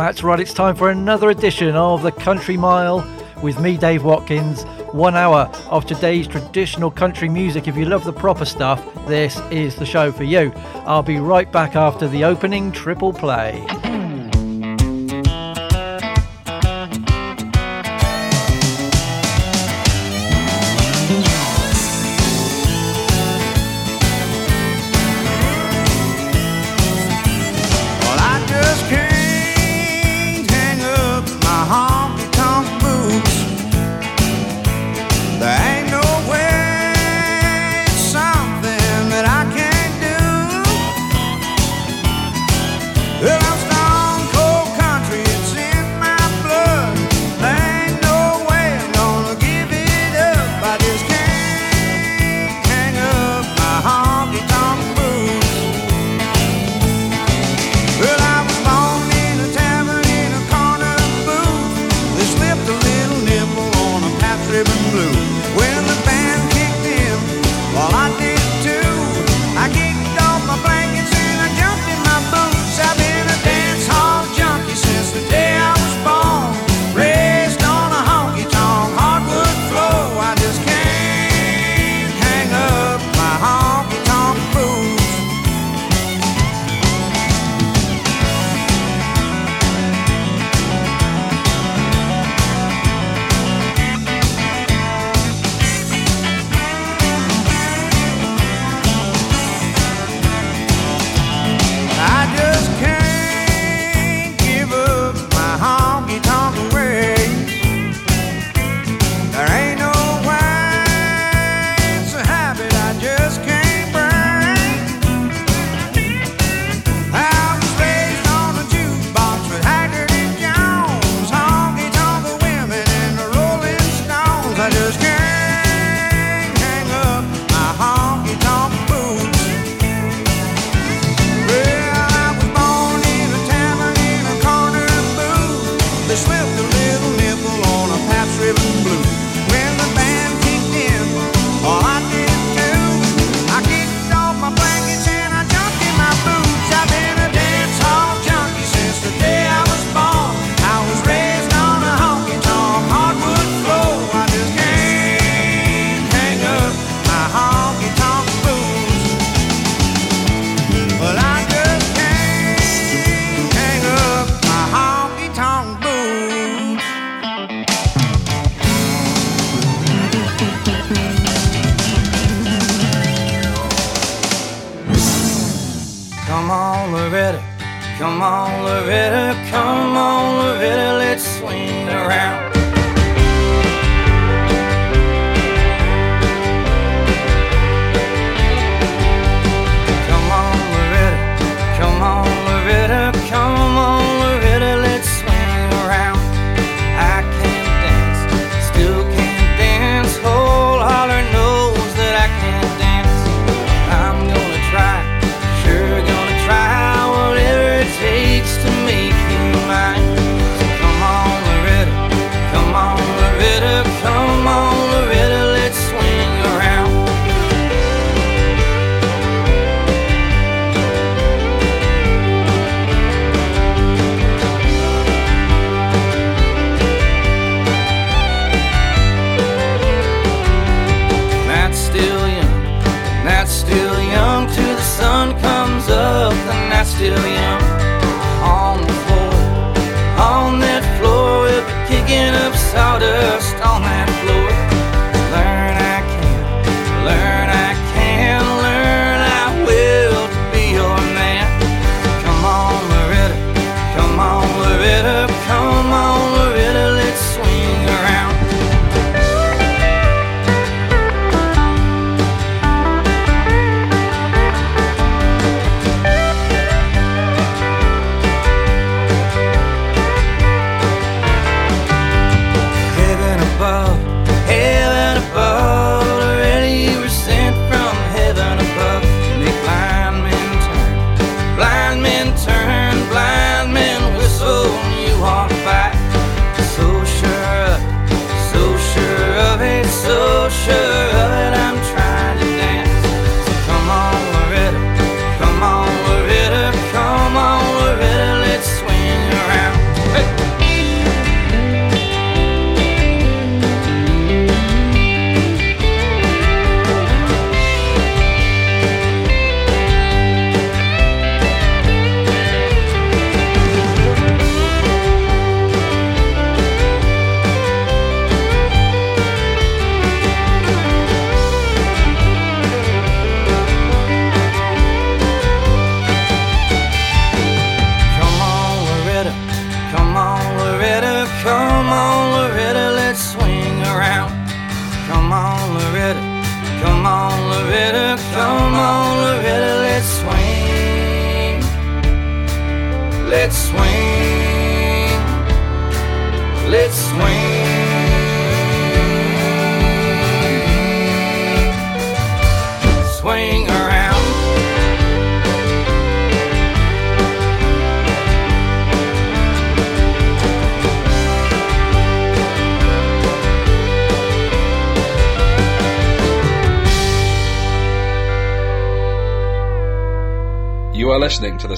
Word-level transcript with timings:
That's 0.00 0.22
right, 0.22 0.40
it's 0.40 0.54
time 0.54 0.76
for 0.76 0.88
another 0.88 1.28
edition 1.28 1.76
of 1.76 2.02
the 2.02 2.10
Country 2.10 2.56
Mile 2.56 3.06
with 3.42 3.60
me, 3.60 3.76
Dave 3.76 4.02
Watkins. 4.02 4.62
One 4.92 5.14
hour 5.14 5.52
of 5.68 5.84
today's 5.84 6.26
traditional 6.26 6.90
country 6.90 7.28
music. 7.28 7.68
If 7.68 7.76
you 7.76 7.84
love 7.84 8.04
the 8.04 8.12
proper 8.12 8.46
stuff, 8.46 8.82
this 9.06 9.38
is 9.50 9.76
the 9.76 9.84
show 9.84 10.10
for 10.10 10.24
you. 10.24 10.52
I'll 10.86 11.02
be 11.02 11.18
right 11.18 11.52
back 11.52 11.76
after 11.76 12.08
the 12.08 12.24
opening 12.24 12.72
triple 12.72 13.12
play. 13.12 13.62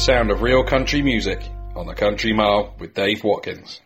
sound 0.02 0.32
of 0.32 0.42
real 0.42 0.64
country 0.64 1.00
music 1.00 1.48
on 1.76 1.86
the 1.86 1.94
Country 1.94 2.32
Mile 2.32 2.74
with 2.80 2.92
Dave 2.92 3.22
Watkins. 3.22 3.80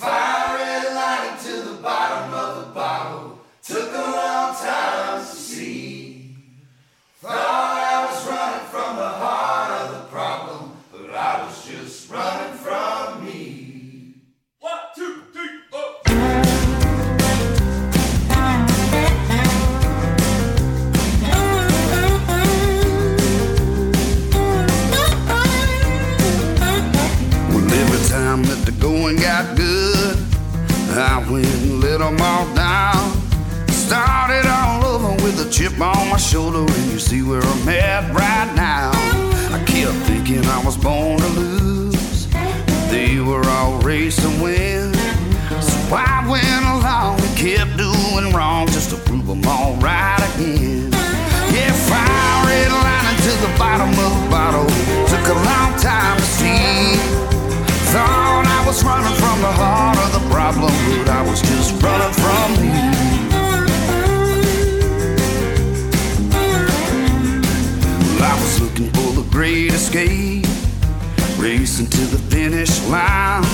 Line 0.00 1.38
to 1.38 1.62
the 1.62 1.82
bottom 1.82 2.34
of 2.34 2.68
the 2.68 2.72
bottle. 2.72 3.40
Took 3.60 3.92
a 3.92 3.98
long 3.98 4.54
time 4.54 5.18
to 5.18 5.26
see. 5.26 6.36
Thought 7.20 7.32
I 7.34 8.06
was 8.06 8.26
running 8.28 8.66
from 8.68 8.96
the 8.96 9.08
heart 9.08 9.59
and 32.10 32.18
let 32.18 32.28
'em 32.28 32.48
all 32.48 32.54
down. 32.54 33.22
Started 33.68 34.46
all 34.46 34.84
over 34.84 35.12
with 35.22 35.46
a 35.46 35.50
chip 35.50 35.80
on 35.80 36.08
my 36.08 36.16
shoulder, 36.16 36.60
and 36.60 36.92
you 36.92 36.98
see 36.98 37.22
where 37.22 37.42
I'm 37.42 37.68
at 37.68 38.12
right 38.14 38.50
now. 38.54 38.90
I 39.52 39.58
kept 39.64 39.96
thinking 40.06 40.44
I 40.46 40.60
was 40.64 40.76
born 40.76 41.18
to 41.18 41.28
lose. 41.28 42.26
They 42.90 43.20
were 43.20 43.46
all 43.48 43.74
race 43.78 44.16
to 44.16 44.28
win. 44.42 44.94
So 45.60 45.78
I 45.94 46.26
went 46.28 46.64
along 46.76 47.20
and 47.20 47.36
kept 47.36 47.76
doing 47.76 48.32
wrong 48.32 48.66
just 48.68 48.90
to 48.90 48.96
prove 48.96 49.26
them 49.26 49.44
all 49.46 49.74
right 49.76 50.20
again. 50.34 50.90
Yeah, 51.54 51.72
fire 51.90 52.46
red 52.46 52.70
lining 52.70 53.18
to 53.26 53.32
the 53.44 53.52
bottom 53.58 53.90
of 53.90 54.10
the 54.16 54.30
bottle. 54.30 54.66
Took 55.12 55.26
a 55.36 55.38
long 55.50 55.72
time 55.78 56.16
to 56.16 56.26
see. 56.38 56.96
Thought 57.92 58.46
I 58.46 58.66
was 58.66 58.84
running 58.84 59.16
from 59.22 59.40
the 59.40 59.52
heart 59.60 59.99
problem, 60.52 60.72
but 60.98 61.08
I 61.08 61.22
was 61.22 61.40
just 61.42 61.82
running 61.82 62.12
from 62.14 62.52
me. 62.60 62.70
Well, 68.14 68.22
I 68.22 68.34
was 68.40 68.60
looking 68.60 68.90
for 68.90 69.12
the 69.12 69.26
great 69.30 69.72
escape, 69.72 70.46
racing 71.38 71.86
to 71.86 72.00
the 72.06 72.18
finish 72.30 72.82
line. 72.86 73.44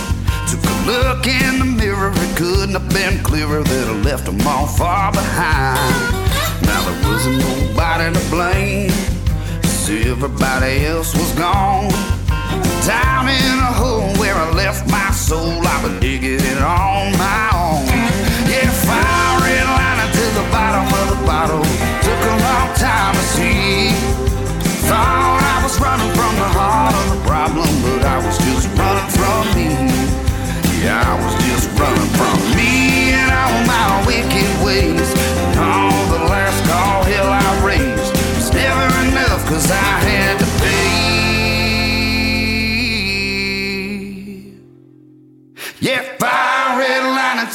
Took 0.48 0.64
a 0.64 0.76
look 0.86 1.26
in 1.26 1.58
the 1.58 1.64
mirror, 1.64 2.12
it 2.14 2.36
couldn't 2.36 2.74
have 2.80 2.88
been 2.90 3.22
clearer 3.22 3.62
that 3.62 3.88
I 3.88 3.92
left 4.02 4.26
them 4.26 4.40
all 4.46 4.66
far 4.66 5.12
behind. 5.12 6.26
Now 6.62 6.80
there 6.86 7.10
wasn't 7.10 7.38
nobody 7.38 8.12
to 8.12 8.30
blame, 8.30 8.90
everybody 9.88 10.86
else 10.86 11.14
was 11.14 11.32
gone. 11.32 12.15
Down 12.86 13.28
in 13.28 13.58
a 13.58 13.72
hole 13.72 14.14
where 14.20 14.34
I 14.34 14.50
left 14.52 14.88
my 14.90 15.10
soul, 15.10 15.66
I've 15.66 15.82
been 15.82 15.98
digging 16.00 16.38
it 16.38 16.58
on 16.62 17.12
my 17.18 17.50
own. 17.54 17.86
Yeah, 18.46 18.70
fire 18.86 19.42
red 19.42 19.66
lining 19.66 20.12
to 20.14 20.24
the 20.38 20.46
bottom 20.54 20.86
of 20.86 21.06
the 21.10 21.20
bottle. 21.26 21.64
Took 22.06 22.22
a 22.30 22.36
long 22.46 22.70
time 22.78 23.14
to 23.14 23.24
see. 23.34 23.90
Thought 24.86 25.42
I 25.42 25.58
was 25.66 25.74
running 25.82 26.12
from 26.14 26.32
the 26.38 26.50
heart 26.54 26.94
of 26.94 27.06
the 27.10 27.20
problem, 27.26 27.66
but 27.82 28.06
I 28.06 28.22
was 28.22 28.38
just 28.46 28.70
running 28.78 29.10
from 29.18 29.42
me. 29.58 29.70
Yeah, 30.78 31.02
I 31.02 31.18
was 31.18 31.34
just 31.42 31.66
running 31.74 32.12
from 32.14 32.38
me 32.54 33.10
and 33.18 33.30
all 33.34 33.66
my 33.66 34.06
wicked 34.06 34.46
ways. 34.62 35.10
And 35.42 35.58
all 35.58 36.06
the 36.14 36.22
last 36.30 36.62
call 36.70 37.02
hell 37.02 37.26
I 37.34 37.50
raised 37.66 38.14
was 38.38 38.54
never 38.54 38.86
enough, 39.10 39.42
cause 39.50 39.66
I 39.72 39.90
had 40.06 40.45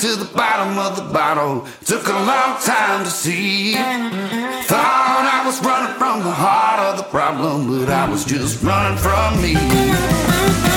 to 0.02 0.16
the 0.16 0.26
bottom 0.36 0.80
of 0.80 0.96
the 0.96 1.14
bottle. 1.14 1.68
Took 1.86 2.08
a 2.08 2.12
long 2.12 2.60
time 2.60 3.04
to 3.04 3.12
see. 3.12 3.74
Thought 3.76 5.30
I 5.32 5.44
was 5.46 5.64
running 5.64 5.96
from 6.00 6.24
the 6.24 6.32
heart 6.32 6.80
of 6.80 6.98
the 6.98 7.04
problem, 7.04 7.68
but 7.68 7.88
I 7.88 8.10
was 8.10 8.26
just 8.26 8.64
running 8.64 8.98
from 8.98 9.40
me. 9.44 10.71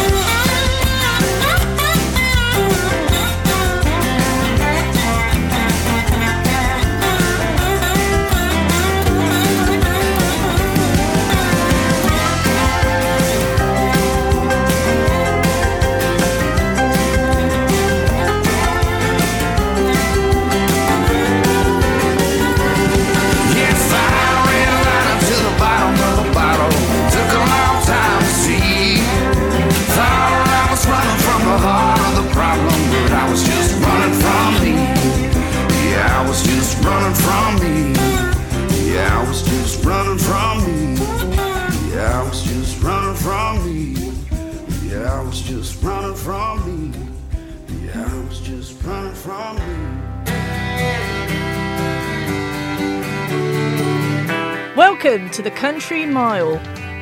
To 55.34 55.42
the 55.42 55.50
Country 55.50 56.06
Mile 56.06 56.60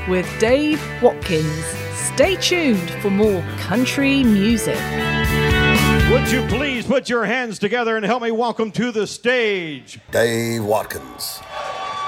with 0.09 0.27
Dave 0.41 0.83
Watkins. 1.03 1.67
Stay 1.93 2.35
tuned 2.37 2.91
for 3.03 3.11
more 3.11 3.43
country 3.59 4.25
music. 4.25 4.81
Would 6.11 6.33
you 6.33 6.43
please 6.49 6.87
put 6.87 7.11
your 7.11 7.27
hands 7.27 7.59
together 7.59 7.95
and 7.99 8.07
help 8.07 8.23
me 8.23 8.31
welcome 8.31 8.73
to 8.73 8.91
the 8.91 9.07
stage 9.07 10.01
Dave 10.13 10.65
Watkins. 10.65 11.41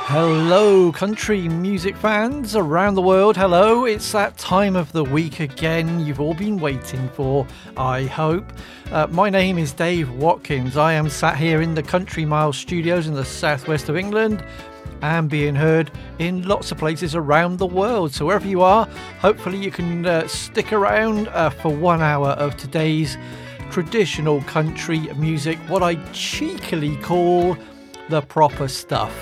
Hello, 0.07 0.91
country 0.93 1.47
music 1.47 1.95
fans 1.95 2.57
around 2.57 2.95
the 2.95 3.03
world. 3.03 3.37
Hello, 3.37 3.85
it's 3.85 4.11
that 4.13 4.39
time 4.39 4.77
of 4.77 4.91
the 4.93 5.05
week 5.05 5.41
again 5.41 6.01
you've 6.01 6.21
all 6.21 6.35
been 6.35 6.59
waiting 6.59 7.07
for, 7.11 7.47
I 7.77 8.05
hope. 8.05 8.51
Uh, 8.91 9.09
my 9.11 9.29
name 9.29 9.59
is 9.59 9.73
Dave 9.73 10.11
Watkins. 10.11 10.79
I 10.79 10.95
am 10.95 11.11
sat 11.11 11.37
here 11.37 11.61
in 11.61 11.75
the 11.75 11.83
Country 11.83 12.25
Mile 12.25 12.55
studios 12.55 13.09
in 13.09 13.15
the 13.15 13.27
southwest 13.27 13.91
of 13.91 13.97
England 13.99 14.43
and 15.05 15.29
being 15.29 15.55
heard 15.55 15.91
in 16.19 16.49
lots 16.49 16.73
of 16.73 16.79
places 16.79 17.15
around 17.15 17.59
the 17.59 17.67
world. 17.67 18.13
So, 18.15 18.27
wherever 18.27 18.47
you 18.47 18.63
are, 18.63 18.87
hopefully 19.21 19.59
you 19.59 19.71
can 19.71 20.07
uh, 20.07 20.27
stick 20.27 20.73
around 20.73 21.29
uh, 21.29 21.51
for 21.51 21.69
one 21.69 22.01
hour 22.01 22.31
of 22.31 22.57
today's 22.57 23.19
traditional 23.71 24.41
country 24.43 25.01
music, 25.15 25.59
what 25.69 25.83
I 25.83 25.97
cheekily 26.13 26.97
call 26.99 27.57
the 28.09 28.23
proper 28.23 28.67
stuff. 28.67 29.15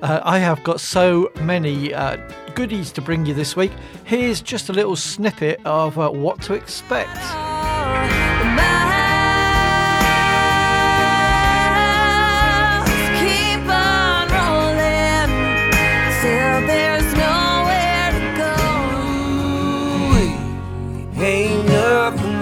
Uh, 0.00 0.20
I 0.22 0.38
have 0.38 0.62
got 0.64 0.80
so 0.80 1.30
many 1.42 1.92
uh, 1.92 2.16
goodies 2.54 2.90
to 2.92 3.02
bring 3.02 3.26
you 3.26 3.34
this 3.34 3.54
week. 3.54 3.72
Here's 4.04 4.40
just 4.40 4.70
a 4.70 4.72
little 4.72 4.96
snippet 4.96 5.60
of 5.66 5.98
uh, 5.98 6.08
what 6.10 6.40
to 6.42 6.54
expect. 6.54 7.18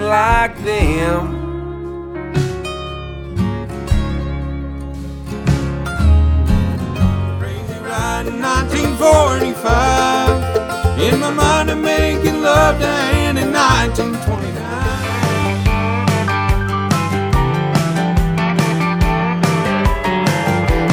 Like 0.07 0.57
them. 0.63 1.35
Crazy 7.39 7.79
ride 7.83 8.27
in 8.27 8.41
1945. 8.41 11.01
In 11.01 11.19
my 11.19 11.31
mind, 11.31 11.69
I'm 11.71 11.81
making 11.81 12.41
love 12.41 12.79
to 12.79 12.87
Annie 12.87 13.43
night 13.51 13.93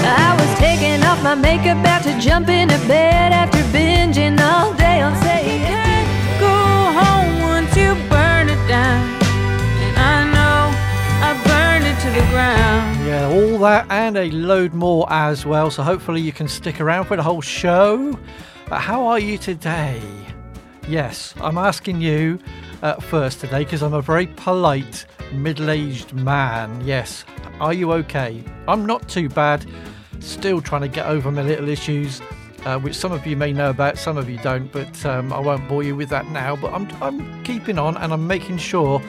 I 0.07 0.35
was 0.39 0.59
taking 0.59 1.03
off 1.05 1.23
my 1.23 1.35
makeup, 1.37 1.79
about 1.79 2.03
to 2.03 2.19
jump 2.19 2.49
into 2.49 2.77
bed 2.89 3.34
that 13.65 13.91
and 13.91 14.19
a 14.19 14.31
load 14.31 14.75
more 14.75 15.07
as 15.11 15.47
well. 15.47 15.71
So 15.71 15.83
hopefully 15.83 16.21
you 16.21 16.33
can 16.33 16.49
stick 16.49 16.81
around 16.83 17.07
for 17.07 17.17
the 17.17 17.23
whole 17.23 17.41
show. 17.41 18.19
How 18.67 19.07
are 19.07 19.19
you 19.19 19.39
today? 19.39 20.03
Yes, 20.87 21.35
I'm 21.41 21.57
asking 21.57 22.03
you 22.03 22.39
uh, 22.83 22.97
first 22.97 23.41
today 23.41 23.65
because 23.65 23.83
I'm 23.83 23.95
a 23.95 24.03
very 24.03 24.27
polite 24.27 25.07
middle 25.33 25.71
aged 25.71 26.13
man. 26.13 26.83
Yes, 26.85 27.25
are 27.59 27.73
you 27.73 27.93
okay? 27.93 28.45
I'm 28.69 28.85
not 28.85 29.09
too 29.09 29.31
bad. 29.31 29.65
Still 30.21 30.61
trying 30.61 30.83
to 30.83 30.89
get 30.89 31.07
over 31.07 31.31
my 31.31 31.43
little 31.43 31.71
issues, 31.71 32.21
uh, 32.67 32.79
which 32.79 32.95
some 32.95 33.13
of 33.13 33.27
you 33.27 33.35
may 33.35 33.53
know 33.53 33.71
about, 33.71 33.97
some 33.97 34.19
of 34.19 34.29
you 34.29 34.37
don't, 34.39 34.71
but 34.73 35.07
um, 35.07 35.33
I 35.33 35.41
won't 35.41 35.67
bore 35.69 35.83
you 35.83 35.97
with 35.97 36.11
that 36.11 36.27
now. 36.29 36.55
But 36.55 36.75
I'm, 36.75 36.87
I'm 37.03 37.43
keeping 37.45 37.79
on 37.79 37.97
and 37.97 38.13
I'm 38.13 38.27
making 38.27 38.59
sure 38.59 39.01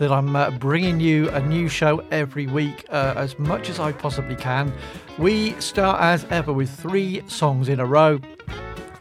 that 0.00 0.10
I'm 0.10 0.34
uh, 0.34 0.50
bringing 0.52 0.98
you 0.98 1.28
a 1.28 1.40
new 1.40 1.68
show 1.68 2.02
every 2.10 2.46
week 2.46 2.86
uh, 2.88 3.12
as 3.16 3.38
much 3.38 3.68
as 3.68 3.78
I 3.78 3.92
possibly 3.92 4.34
can. 4.34 4.72
We 5.18 5.52
start 5.60 6.00
as 6.00 6.24
ever 6.30 6.54
with 6.54 6.70
three 6.70 7.22
songs 7.28 7.68
in 7.68 7.80
a 7.80 7.86
row. 7.86 8.18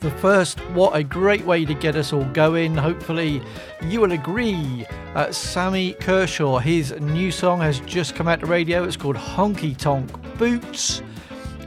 The 0.02 0.12
first, 0.12 0.60
what 0.72 0.98
a 0.98 1.04
great 1.04 1.46
way 1.46 1.64
to 1.64 1.74
get 1.74 1.96
us 1.96 2.12
all 2.12 2.26
going. 2.26 2.76
Hopefully, 2.76 3.42
you 3.84 4.02
will 4.02 4.12
agree. 4.12 4.86
Uh, 5.16 5.32
Sammy 5.32 5.94
Kershaw, 5.94 6.58
his 6.58 6.92
new 7.00 7.32
song 7.32 7.62
has 7.62 7.80
just 7.82 8.14
come 8.14 8.28
out 8.28 8.42
to 8.42 8.46
radio. 8.46 8.84
It's 8.84 8.98
called 8.98 9.16
Honky 9.16 9.78
Tonk 9.78 10.38
Boots. 10.38 11.02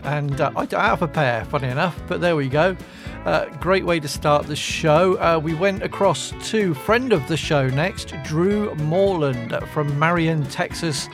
And 0.05 0.43
uh, 0.43 0.51
I 0.57 0.67
don't 0.67 0.81
have 0.81 1.01
a 1.01 1.09
pair, 1.09 1.47
funny 1.47 1.69
enough, 1.69 1.99
but 2.07 2.21
there 2.21 2.37
we 2.37 2.51
go. 2.51 2.77
Uh, 3.25 3.47
great 3.61 3.87
way 3.87 4.01
to 4.01 4.09
start 4.09 4.47
the 4.47 4.57
show. 4.57 5.15
Uh, 5.21 5.39
we 5.39 5.55
went 5.55 5.81
across 5.85 6.33
to 6.43 6.75
friend 6.75 7.13
of 7.13 7.27
the 7.29 7.37
show 7.37 7.69
next, 7.69 8.13
Drew 8.25 8.75
Moreland 8.75 9.57
from 9.73 9.97
Marion, 9.97 10.45
Texas, 10.47 11.09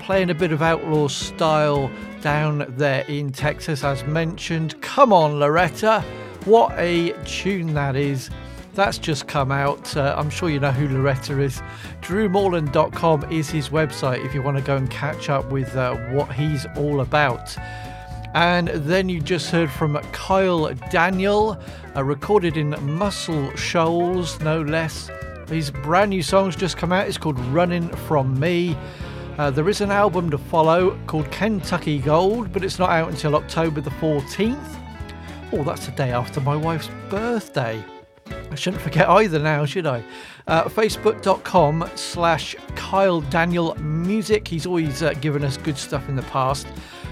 playing 0.00 0.30
a 0.30 0.34
bit 0.34 0.50
of 0.50 0.62
outlaw 0.62 1.06
style 1.06 1.88
down 2.22 2.64
there 2.76 3.04
in 3.06 3.30
Texas, 3.30 3.84
as 3.84 4.02
mentioned. 4.04 4.80
Come 4.82 5.12
on, 5.12 5.38
Loretta. 5.38 6.00
What 6.44 6.72
a 6.76 7.12
tune 7.24 7.74
that 7.74 7.94
is. 7.94 8.30
That's 8.74 8.98
just 8.98 9.28
come 9.28 9.52
out. 9.52 9.96
Uh, 9.96 10.12
I'm 10.18 10.30
sure 10.30 10.50
you 10.50 10.58
know 10.58 10.72
who 10.72 10.88
Loretta 10.88 11.40
is. 11.40 11.62
DrewMoreland.com 12.02 13.30
is 13.30 13.48
his 13.48 13.68
website 13.68 14.26
if 14.26 14.34
you 14.34 14.42
want 14.42 14.56
to 14.56 14.62
go 14.62 14.76
and 14.76 14.90
catch 14.90 15.30
up 15.30 15.52
with 15.52 15.76
uh, 15.76 15.94
what 16.10 16.32
he's 16.32 16.66
all 16.76 17.00
about. 17.00 17.56
And 18.34 18.68
then 18.68 19.08
you 19.08 19.20
just 19.20 19.50
heard 19.50 19.70
from 19.70 19.96
Kyle 20.12 20.74
Daniel, 20.90 21.58
uh, 21.96 22.02
recorded 22.02 22.56
in 22.56 22.74
Muscle 22.96 23.54
Shoals, 23.54 24.40
no 24.40 24.60
less. 24.60 25.08
His 25.48 25.70
brand 25.70 26.10
new 26.10 26.22
song's 26.22 26.56
just 26.56 26.76
come 26.76 26.92
out. 26.92 27.06
It's 27.06 27.16
called 27.18 27.38
Running 27.46 27.88
From 27.88 28.38
Me. 28.38 28.76
Uh, 29.38 29.50
there 29.50 29.68
is 29.68 29.80
an 29.80 29.90
album 29.90 30.30
to 30.30 30.38
follow 30.38 30.98
called 31.06 31.30
Kentucky 31.30 31.98
Gold, 31.98 32.52
but 32.52 32.64
it's 32.64 32.78
not 32.78 32.90
out 32.90 33.08
until 33.08 33.36
October 33.36 33.80
the 33.80 33.90
14th. 33.90 34.80
Oh, 35.52 35.62
that's 35.62 35.86
the 35.86 35.92
day 35.92 36.12
after 36.12 36.40
my 36.40 36.56
wife's 36.56 36.90
birthday. 37.08 37.84
I 38.50 38.54
shouldn't 38.54 38.82
forget 38.82 39.08
either 39.08 39.38
now, 39.38 39.64
should 39.64 39.86
I? 39.86 40.04
Uh, 40.46 40.64
Facebook.com 40.64 41.90
slash 41.94 42.56
Kyle 42.74 43.20
Daniel 43.22 43.74
Music. 43.76 44.46
He's 44.46 44.66
always 44.66 45.02
uh, 45.02 45.12
given 45.14 45.44
us 45.44 45.56
good 45.56 45.76
stuff 45.76 46.08
in 46.08 46.16
the 46.16 46.22
past. 46.22 46.66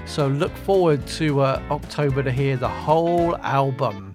So 0.06 0.28
look 0.28 0.54
forward 0.58 1.06
to 1.18 1.40
uh, 1.40 1.62
October 1.70 2.22
to 2.22 2.30
hear 2.30 2.56
the 2.56 2.68
whole 2.68 3.36
album. 3.36 4.14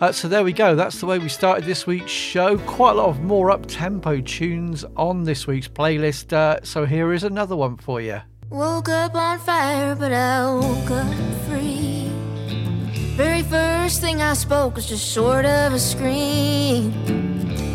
Uh, 0.00 0.12
so 0.12 0.28
there 0.28 0.44
we 0.44 0.52
go. 0.52 0.76
That's 0.76 1.00
the 1.00 1.06
way 1.06 1.18
we 1.18 1.28
started 1.28 1.64
this 1.64 1.86
week's 1.86 2.10
show. 2.10 2.58
Quite 2.58 2.92
a 2.92 2.94
lot 2.94 3.08
of 3.08 3.20
more 3.20 3.50
up 3.50 3.66
tempo 3.66 4.20
tunes 4.20 4.84
on 4.96 5.24
this 5.24 5.46
week's 5.46 5.68
playlist. 5.68 6.32
Uh, 6.32 6.60
so 6.62 6.86
here 6.86 7.12
is 7.12 7.24
another 7.24 7.56
one 7.56 7.76
for 7.76 8.00
you. 8.00 8.20
Woke 8.50 8.88
up 8.88 9.14
on 9.14 9.38
fire, 9.40 9.94
but 9.96 10.12
I 10.12 10.54
woke 10.54 10.90
up 10.90 11.14
free. 11.48 12.08
Very 13.16 13.42
first 13.42 14.00
thing 14.00 14.22
I 14.22 14.34
spoke 14.34 14.76
was 14.76 14.88
just 14.88 15.12
sort 15.12 15.44
of 15.44 15.72
a 15.72 15.78
scream. 15.78 16.92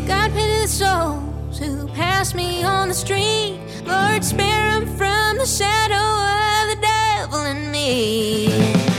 God 0.06 0.32
pity 0.32 0.62
the 0.62 0.68
souls 0.68 1.58
who 1.58 1.86
pass 1.88 2.34
me 2.34 2.64
on 2.64 2.88
the 2.88 2.94
street. 2.94 3.60
Lord, 3.84 4.24
spare 4.24 4.80
them 4.80 4.86
from 4.96 5.36
the 5.36 5.46
shadow 5.46 6.43
in 7.42 7.70
me. 7.70 8.93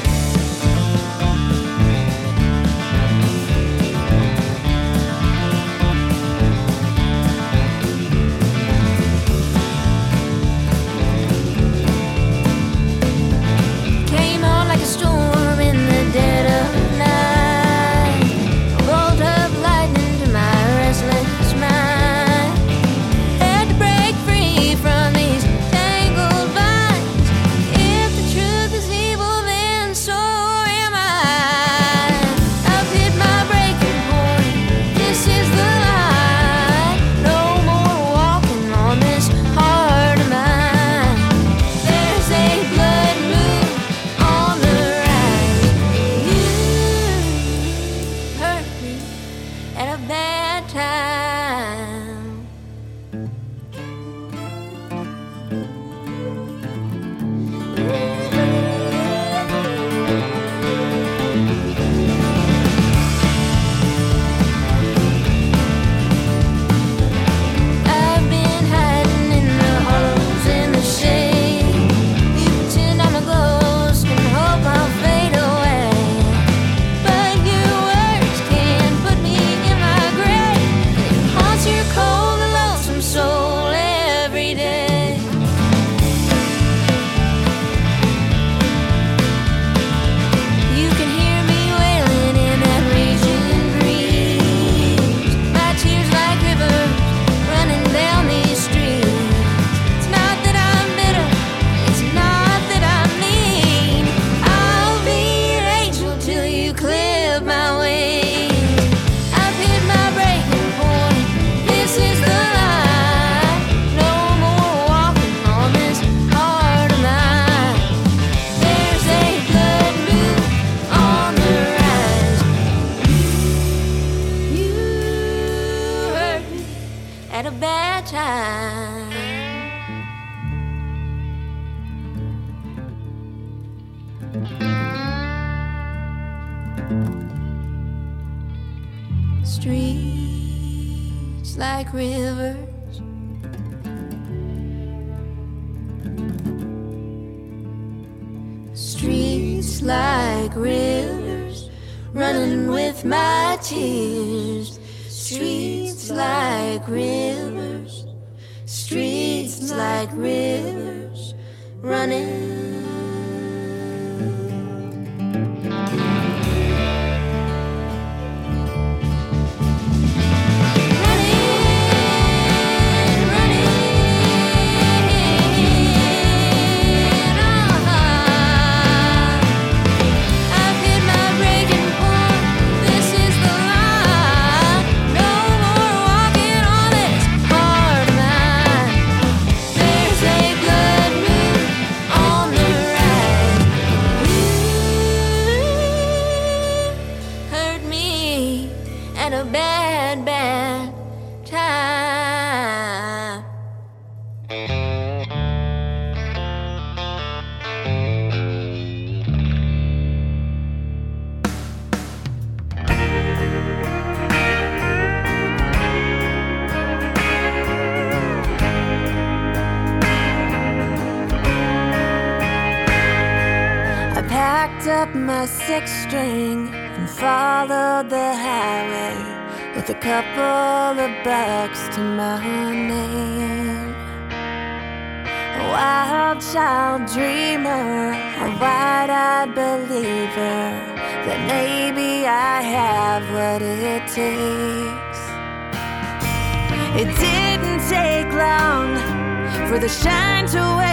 The 249.85 249.91
shine 249.91 250.47
to 250.47 250.84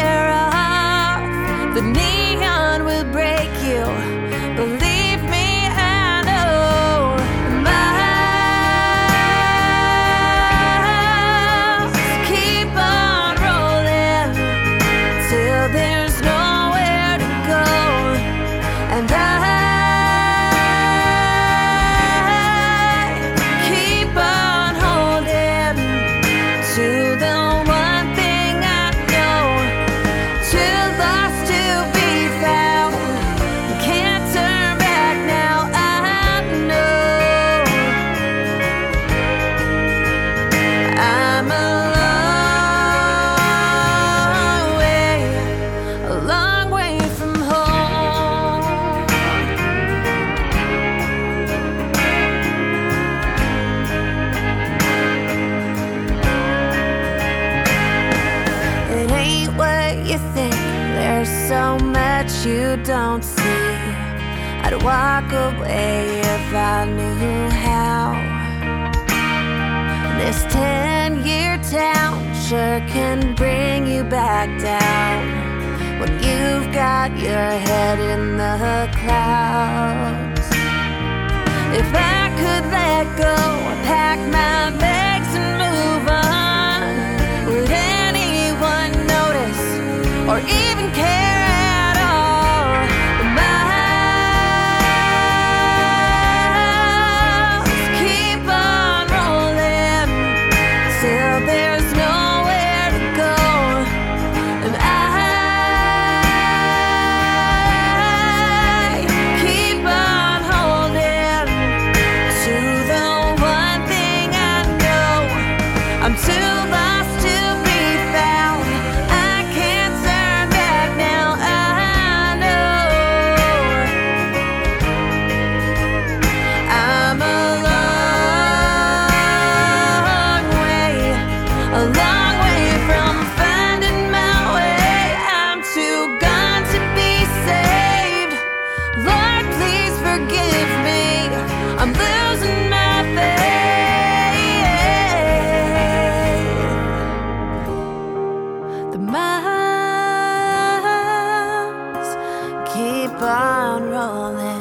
ground 153.72 153.90
rolling. 153.90 154.51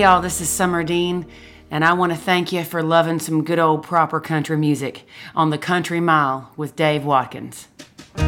Y'all, 0.00 0.22
this 0.22 0.40
is 0.40 0.48
Summer 0.48 0.82
Dean, 0.82 1.26
and 1.70 1.84
I 1.84 1.92
want 1.92 2.10
to 2.10 2.16
thank 2.16 2.52
you 2.52 2.64
for 2.64 2.82
loving 2.82 3.18
some 3.18 3.44
good 3.44 3.58
old 3.58 3.82
proper 3.82 4.18
country 4.18 4.56
music 4.56 5.06
on 5.34 5.50
the 5.50 5.58
Country 5.58 6.00
Mile 6.00 6.50
with 6.56 6.74
Dave 6.74 7.04
Watkins. 7.04 7.68
He 8.16 8.22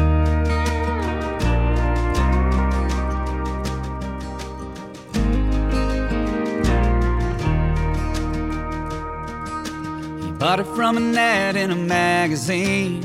bought 10.37 10.59
it 10.59 10.67
from 10.75 10.97
an 10.97 11.17
ad 11.17 11.55
in 11.55 11.71
a 11.71 11.75
magazine. 11.75 13.01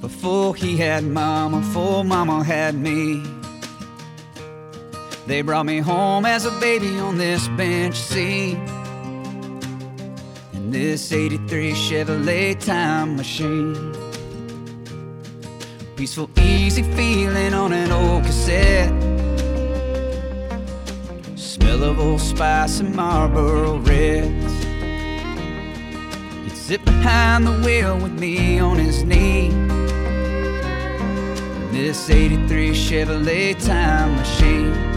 Before 0.00 0.54
he 0.54 0.76
had 0.76 1.02
mama, 1.02 1.62
before 1.62 2.04
mama 2.04 2.44
had 2.44 2.76
me. 2.76 3.39
They 5.26 5.42
brought 5.42 5.66
me 5.66 5.78
home 5.78 6.24
as 6.24 6.44
a 6.44 6.50
baby 6.60 6.98
on 6.98 7.18
this 7.18 7.46
bench 7.48 7.96
seat. 7.96 8.58
In 10.52 10.70
this 10.70 11.12
83 11.12 11.72
Chevrolet 11.72 12.58
time 12.58 13.16
machine. 13.16 13.94
Peaceful, 15.96 16.30
easy 16.38 16.82
feeling 16.94 17.52
on 17.54 17.72
an 17.72 17.92
old 17.92 18.24
cassette. 18.24 18.90
Smell 21.36 21.84
of 21.84 22.00
Old 22.00 22.20
Spice 22.20 22.80
and 22.80 22.94
Marlboro 22.94 23.78
Reds. 23.78 24.54
He'd 26.44 26.56
sit 26.56 26.84
behind 26.84 27.46
the 27.46 27.60
wheel 27.64 27.98
with 27.98 28.18
me 28.18 28.58
on 28.58 28.78
his 28.78 29.04
knee. 29.04 29.50
In 31.60 31.72
this 31.72 32.08
83 32.08 32.70
Chevrolet 32.70 33.54
time 33.64 34.16
machine. 34.16 34.89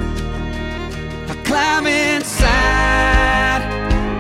Climb 1.54 1.86
inside 1.86 3.62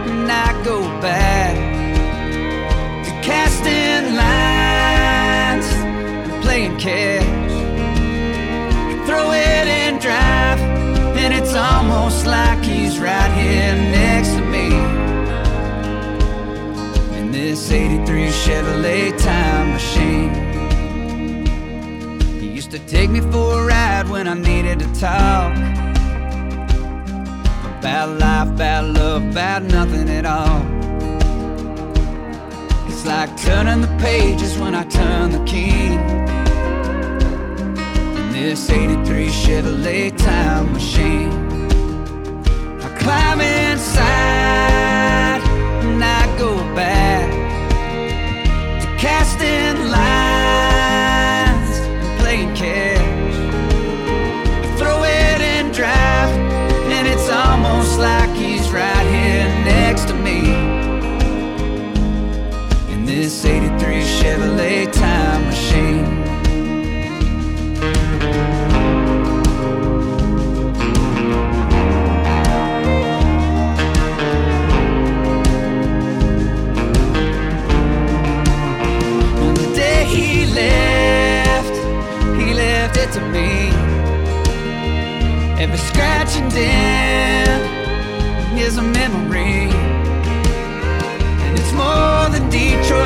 and 0.05 0.31
I 0.31 0.53
go 0.63 0.81
back 1.01 1.55
to 3.05 3.11
casting 3.27 4.13
lines 4.15 5.65
and 5.65 6.43
playing 6.43 6.77
catch. 6.77 7.23
Throw 9.07 9.31
it 9.31 9.65
and 9.81 9.99
drive, 9.99 10.59
and 11.17 11.33
it's 11.33 11.55
almost 11.55 12.27
like 12.27 12.63
he's 12.63 12.99
right 12.99 13.31
here 13.31 13.77
next 13.77 14.33
to 14.35 14.41
me. 14.41 14.67
In 17.17 17.31
this 17.31 17.71
83 17.71 18.27
Chevrolet 18.27 19.17
time 19.17 19.71
machine. 19.73 20.33
He 22.39 22.49
used 22.49 22.69
to 22.69 22.79
take 22.85 23.09
me 23.09 23.21
for 23.21 23.63
a 23.63 23.65
ride 23.65 24.07
when 24.07 24.27
I 24.27 24.35
needed 24.35 24.77
to 24.81 24.93
talk. 24.99 25.82
Bad 27.83 28.17
life, 28.17 28.57
bad 28.57 28.95
love, 28.95 29.33
bad 29.33 29.69
nothing 29.69 30.09
at 30.09 30.25
all. 30.25 30.61
It's 32.87 33.05
like 33.05 33.35
turning 33.35 33.81
the 33.81 33.93
pages 33.99 34.57
when 34.57 34.73
I 34.73 34.85
turn 34.85 35.31
the 35.31 35.43
key. 35.43 35.87
In 38.19 38.31
this 38.31 38.69
83 38.69 39.27
Chevrolet 39.27 40.17
time 40.17 40.71
machine, 40.71 41.29
I 42.81 42.87
climb 42.99 43.41
inside 43.41 44.11
and 45.83 46.01
I 46.01 46.37
go 46.37 46.55
back 46.73 47.29
to 48.81 48.87
casting 48.97 49.89
lines 49.91 50.22
to 83.13 83.21
me. 83.29 83.69
Every 85.61 85.77
scratch 85.77 86.35
and 86.35 86.51
dent 86.51 87.61
is 88.57 88.77
a 88.77 88.81
memory. 88.81 89.69
And 91.43 91.59
it's 91.59 91.73
more 91.73 92.27
than 92.33 92.49
Detroit 92.49 93.02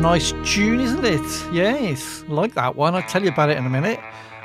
nice 0.00 0.32
tune, 0.44 0.80
isn't 0.80 1.04
it? 1.04 1.52
Yes, 1.52 2.24
like 2.26 2.54
that 2.54 2.74
one. 2.74 2.94
I'll 2.94 3.02
tell 3.02 3.22
you 3.22 3.28
about 3.28 3.50
it 3.50 3.58
in 3.58 3.66
a 3.66 3.70
minute. 3.70 4.00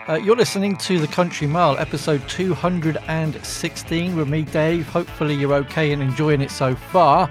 Uh, 0.07 0.15
you're 0.15 0.35
listening 0.35 0.75
to 0.77 0.99
the 0.99 1.07
Country 1.07 1.47
Mile, 1.47 1.77
episode 1.77 2.27
216 2.27 4.15
with 4.15 4.27
me, 4.27 4.41
Dave. 4.41 4.87
Hopefully, 4.89 5.33
you're 5.33 5.53
okay 5.53 5.93
and 5.93 6.01
enjoying 6.01 6.41
it 6.41 6.51
so 6.51 6.75
far. 6.75 7.29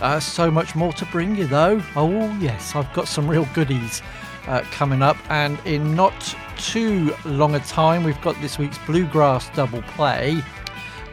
Uh, 0.00 0.20
so 0.20 0.50
much 0.50 0.76
more 0.76 0.92
to 0.92 1.04
bring 1.06 1.34
you, 1.34 1.48
though. 1.48 1.82
Oh, 1.96 2.36
yes, 2.40 2.76
I've 2.76 2.90
got 2.94 3.08
some 3.08 3.28
real 3.28 3.46
goodies 3.54 4.02
uh, 4.46 4.62
coming 4.70 5.02
up, 5.02 5.16
and 5.28 5.58
in 5.66 5.96
not 5.96 6.36
too 6.58 7.14
long 7.24 7.56
a 7.56 7.60
time, 7.60 8.04
we've 8.04 8.20
got 8.20 8.40
this 8.40 8.56
week's 8.56 8.78
Bluegrass 8.86 9.50
double 9.50 9.82
play. 9.82 10.42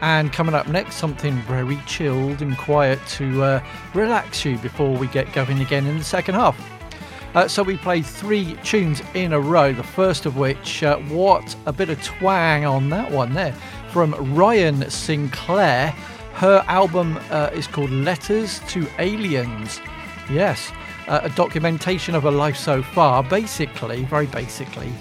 And 0.02 0.32
coming 0.32 0.54
up 0.54 0.68
next, 0.68 0.96
something 0.96 1.34
very 1.42 1.78
chilled 1.86 2.42
and 2.42 2.56
quiet 2.56 3.00
to 3.08 3.42
uh, 3.42 3.64
relax 3.94 4.44
you 4.44 4.58
before 4.58 4.96
we 4.96 5.06
get 5.08 5.32
going 5.32 5.60
again 5.60 5.86
in 5.86 5.98
the 5.98 6.04
second 6.04 6.34
half. 6.34 6.56
Uh, 7.34 7.46
so 7.46 7.62
we 7.62 7.76
played 7.76 8.06
three 8.06 8.56
tunes 8.64 9.02
in 9.14 9.32
a 9.32 9.40
row. 9.40 9.72
The 9.72 9.82
first 9.82 10.24
of 10.24 10.36
which, 10.36 10.82
uh, 10.82 10.98
what 11.00 11.54
a 11.66 11.72
bit 11.72 11.90
of 11.90 12.02
twang 12.02 12.64
on 12.64 12.88
that 12.90 13.10
one 13.10 13.34
there, 13.34 13.52
from 13.90 14.14
Rhyan 14.14 14.90
Sinclair. 14.90 15.90
Her 16.34 16.62
album 16.66 17.18
uh, 17.30 17.50
is 17.52 17.66
called 17.66 17.90
Letters 17.90 18.60
to 18.68 18.86
Aliens. 18.98 19.80
Yes, 20.30 20.72
uh, 21.08 21.20
a 21.22 21.30
documentation 21.30 22.14
of 22.14 22.22
her 22.24 22.30
life 22.30 22.56
so 22.56 22.82
far. 22.82 23.22
Basically, 23.22 24.04
very 24.04 24.26
basically, 24.26 24.92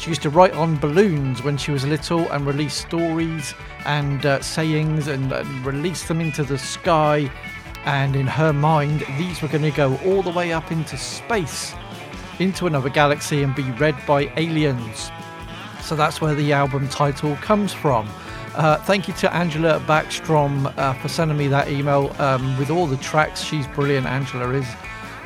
she 0.00 0.08
used 0.08 0.22
to 0.22 0.30
write 0.30 0.54
on 0.54 0.78
balloons 0.78 1.42
when 1.42 1.58
she 1.58 1.72
was 1.72 1.86
little 1.86 2.20
and 2.32 2.46
release 2.46 2.72
stories 2.72 3.52
and 3.84 4.24
uh, 4.24 4.40
sayings 4.40 5.08
and, 5.08 5.30
and 5.30 5.66
release 5.66 6.08
them 6.08 6.22
into 6.22 6.42
the 6.42 6.56
sky. 6.56 7.30
And 7.84 8.16
in 8.16 8.26
her 8.26 8.54
mind, 8.54 9.04
these 9.18 9.42
were 9.42 9.48
going 9.48 9.62
to 9.62 9.70
go 9.70 9.98
all 10.06 10.22
the 10.22 10.30
way 10.30 10.54
up 10.54 10.72
into 10.72 10.96
space, 10.96 11.74
into 12.38 12.66
another 12.66 12.88
galaxy, 12.88 13.42
and 13.42 13.54
be 13.54 13.70
read 13.72 13.94
by 14.06 14.32
aliens. 14.38 15.10
So 15.82 15.96
that's 15.96 16.18
where 16.18 16.34
the 16.34 16.54
album 16.54 16.88
title 16.88 17.36
comes 17.36 17.74
from. 17.74 18.08
Uh, 18.54 18.78
thank 18.78 19.06
you 19.06 19.12
to 19.14 19.34
Angela 19.34 19.80
Backstrom 19.80 20.72
uh, 20.78 20.94
for 20.94 21.08
sending 21.08 21.36
me 21.36 21.46
that 21.48 21.68
email 21.68 22.16
um, 22.18 22.56
with 22.58 22.70
all 22.70 22.86
the 22.86 22.96
tracks. 22.96 23.42
She's 23.42 23.66
brilliant, 23.66 24.06
Angela 24.06 24.48
is. 24.54 24.66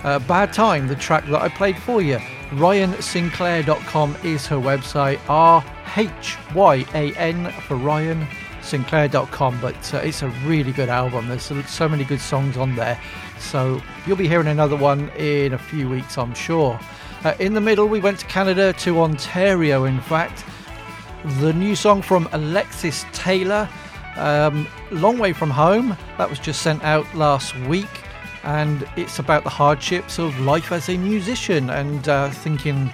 Uh, 0.02 0.18
Bad 0.18 0.52
Time, 0.52 0.88
the 0.88 0.96
track 0.96 1.24
that 1.26 1.40
I 1.40 1.48
played 1.48 1.78
for 1.78 2.02
you. 2.02 2.18
RhyanSinclair.com 2.50 4.16
is 4.22 4.46
her 4.46 4.56
website. 4.56 5.18
R 5.28 5.64
H 5.96 6.36
Y 6.54 6.84
A 6.94 7.12
N 7.14 7.50
for 7.62 7.76
Rhyan. 7.76 8.26
Sinclair.com, 8.62 9.60
but 9.60 9.94
uh, 9.94 9.98
it's 9.98 10.22
a 10.22 10.28
really 10.46 10.72
good 10.72 10.88
album. 10.88 11.28
There's 11.28 11.52
so- 11.68 11.88
many 11.88 12.04
good 12.04 12.20
songs 12.20 12.56
on 12.56 12.74
there. 12.74 12.98
So 13.38 13.82
you'll 14.06 14.16
be 14.16 14.26
hearing 14.26 14.46
another 14.46 14.76
one 14.76 15.10
in 15.10 15.52
a 15.52 15.58
few 15.58 15.88
weeks, 15.88 16.16
I'm 16.16 16.32
sure. 16.34 16.80
Uh, 17.24 17.34
in 17.40 17.52
the 17.52 17.60
middle, 17.60 17.86
we 17.86 18.00
went 18.00 18.18
to 18.20 18.26
Canada, 18.26 18.72
to 18.72 19.00
Ontario, 19.00 19.84
in 19.84 20.00
fact. 20.00 20.44
The 21.40 21.52
new 21.52 21.76
song 21.76 22.00
from 22.00 22.26
Alexis 22.32 23.04
Taylor, 23.12 23.68
um, 24.16 24.66
Long 24.90 25.18
Way 25.18 25.34
From 25.34 25.50
Home, 25.50 25.96
that 26.16 26.28
was 26.30 26.38
just 26.38 26.62
sent 26.62 26.82
out 26.84 27.06
last 27.14 27.54
week. 27.60 27.88
And 28.44 28.86
it's 28.96 29.18
about 29.18 29.42
the 29.42 29.50
hardships 29.50 30.18
of 30.18 30.38
life 30.40 30.70
as 30.70 30.88
a 30.88 30.96
musician 30.96 31.70
and 31.70 32.08
uh, 32.08 32.30
thinking, 32.30 32.92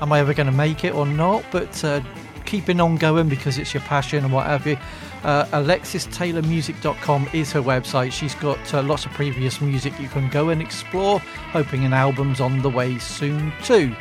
am 0.00 0.12
I 0.12 0.20
ever 0.20 0.32
going 0.32 0.46
to 0.46 0.52
make 0.52 0.84
it 0.84 0.94
or 0.94 1.06
not? 1.06 1.44
But 1.50 1.84
uh, 1.84 2.00
keeping 2.44 2.80
on 2.80 2.96
going 2.96 3.28
because 3.28 3.58
it's 3.58 3.74
your 3.74 3.82
passion 3.82 4.24
and 4.24 4.32
what 4.32 4.46
have 4.46 4.66
you. 4.66 4.76
Uh, 5.24 5.44
AlexisTaylorMusic.com 5.46 7.28
is 7.32 7.52
her 7.52 7.62
website. 7.62 8.12
She's 8.12 8.34
got 8.34 8.74
uh, 8.74 8.82
lots 8.82 9.06
of 9.06 9.12
previous 9.12 9.60
music 9.60 9.98
you 10.00 10.08
can 10.08 10.28
go 10.28 10.48
and 10.48 10.60
explore, 10.60 11.18
hoping 11.18 11.84
an 11.84 11.92
album's 11.92 12.40
on 12.40 12.60
the 12.62 12.68
way 12.68 12.98
soon 12.98 13.52
too. 13.62 13.94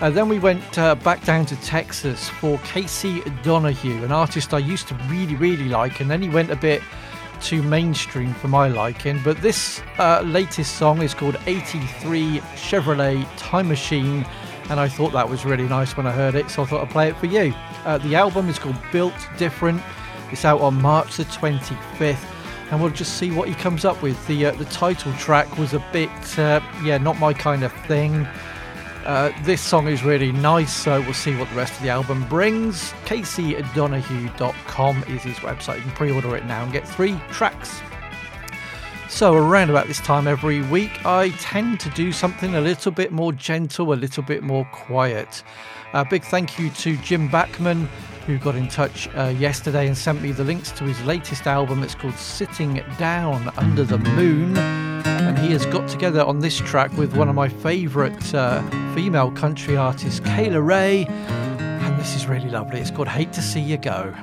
Uh, 0.00 0.10
then 0.10 0.28
we 0.28 0.38
went 0.38 0.78
uh, 0.78 0.94
back 0.96 1.24
down 1.24 1.44
to 1.46 1.56
Texas 1.56 2.28
for 2.28 2.58
Casey 2.58 3.20
Donahew, 3.42 4.04
an 4.04 4.12
artist 4.12 4.54
I 4.54 4.58
used 4.58 4.86
to 4.88 4.94
really, 5.08 5.34
really 5.34 5.68
like, 5.68 6.00
and 6.00 6.10
then 6.10 6.22
he 6.22 6.28
went 6.28 6.50
a 6.50 6.56
bit 6.56 6.82
too 7.40 7.62
mainstream 7.62 8.34
for 8.34 8.48
my 8.48 8.68
liking. 8.68 9.20
But 9.22 9.40
this 9.42 9.82
uh, 9.98 10.22
latest 10.22 10.76
song 10.76 11.02
is 11.02 11.14
called 11.14 11.36
83 11.46 12.40
Chevrolet 12.56 13.26
Time 13.36 13.68
Machine, 13.68 14.26
and 14.70 14.78
I 14.78 14.88
thought 14.88 15.12
that 15.12 15.28
was 15.28 15.44
really 15.44 15.68
nice 15.68 15.96
when 15.96 16.06
I 16.06 16.12
heard 16.12 16.34
it, 16.34 16.50
so 16.50 16.62
I 16.62 16.66
thought 16.66 16.82
I'd 16.82 16.90
play 16.90 17.08
it 17.08 17.16
for 17.16 17.26
you. 17.26 17.54
Uh, 17.84 17.98
the 17.98 18.14
album 18.14 18.48
is 18.48 18.58
called 18.58 18.76
Built 18.92 19.14
Different. 19.36 19.82
It's 20.30 20.44
out 20.44 20.60
on 20.60 20.80
March 20.80 21.16
the 21.16 21.24
25th, 21.24 22.24
and 22.70 22.80
we'll 22.80 22.90
just 22.90 23.16
see 23.16 23.30
what 23.30 23.48
he 23.48 23.54
comes 23.54 23.84
up 23.84 24.02
with. 24.02 24.26
The 24.26 24.46
uh, 24.46 24.52
the 24.52 24.66
title 24.66 25.12
track 25.14 25.56
was 25.58 25.74
a 25.74 25.84
bit, 25.92 26.38
uh, 26.38 26.60
yeah, 26.82 26.98
not 26.98 27.18
my 27.18 27.32
kind 27.32 27.62
of 27.62 27.72
thing. 27.86 28.26
Uh, 29.08 29.32
this 29.42 29.60
song 29.62 29.88
is 29.88 30.04
really 30.04 30.30
nice, 30.32 30.70
so 30.70 31.00
we'll 31.00 31.14
see 31.14 31.34
what 31.34 31.48
the 31.48 31.54
rest 31.54 31.72
of 31.72 31.80
the 31.82 31.88
album 31.88 32.28
brings. 32.28 32.92
CaseyDonahew.com 33.06 35.04
is 35.04 35.22
his 35.22 35.36
website. 35.36 35.76
You 35.76 35.82
can 35.84 35.92
pre 35.92 36.10
order 36.12 36.36
it 36.36 36.44
now 36.44 36.62
and 36.62 36.70
get 36.70 36.86
three 36.86 37.18
tracks. 37.30 37.80
So, 39.08 39.32
around 39.32 39.70
about 39.70 39.86
this 39.86 40.00
time 40.00 40.28
every 40.28 40.60
week, 40.60 41.06
I 41.06 41.30
tend 41.40 41.80
to 41.80 41.88
do 41.88 42.12
something 42.12 42.56
a 42.56 42.60
little 42.60 42.92
bit 42.92 43.10
more 43.10 43.32
gentle, 43.32 43.94
a 43.94 43.96
little 43.96 44.22
bit 44.22 44.42
more 44.42 44.68
quiet. 44.72 45.42
A 45.94 46.04
big 46.04 46.22
thank 46.22 46.58
you 46.58 46.68
to 46.70 46.98
Jim 46.98 47.28
Bachmann, 47.28 47.88
who 48.26 48.36
got 48.36 48.54
in 48.56 48.68
touch 48.68 49.08
uh, 49.16 49.34
yesterday 49.38 49.86
and 49.86 49.96
sent 49.96 50.20
me 50.20 50.32
the 50.32 50.44
links 50.44 50.70
to 50.72 50.84
his 50.84 51.02
latest 51.04 51.46
album. 51.46 51.82
It's 51.82 51.94
called 51.94 52.14
Sitting 52.16 52.84
Down 52.98 53.50
Under 53.56 53.84
the 53.84 53.96
Moon. 53.96 54.54
And 54.58 55.38
he 55.38 55.50
has 55.52 55.64
got 55.64 55.88
together 55.88 56.22
on 56.22 56.40
this 56.40 56.58
track 56.58 56.92
with 56.98 57.16
one 57.16 57.30
of 57.30 57.34
my 57.34 57.48
favourite 57.48 58.34
uh, 58.34 58.60
female 58.94 59.30
country 59.30 59.78
artists, 59.78 60.20
Kayla 60.20 60.62
Ray. 60.64 61.06
And 61.06 61.98
this 61.98 62.14
is 62.14 62.26
really 62.26 62.50
lovely. 62.50 62.80
It's 62.80 62.90
called 62.90 63.08
Hate 63.08 63.32
to 63.32 63.40
See 63.40 63.60
You 63.60 63.78
Go. 63.78 64.14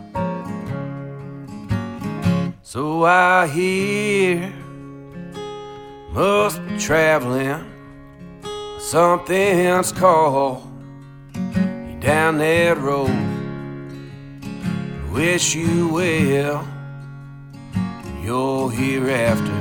So 2.61 3.05
I 3.05 3.47
hear 3.47 4.53
must 6.11 6.63
be 6.67 6.77
traveling. 6.77 7.65
Something's 8.77 9.91
called 9.91 10.74
down 12.05 12.37
that 12.37 12.77
road. 12.77 13.09
Wish 15.11 15.55
you 15.55 15.87
well, 15.87 16.67
your 18.21 18.71
hereafter. 18.71 19.59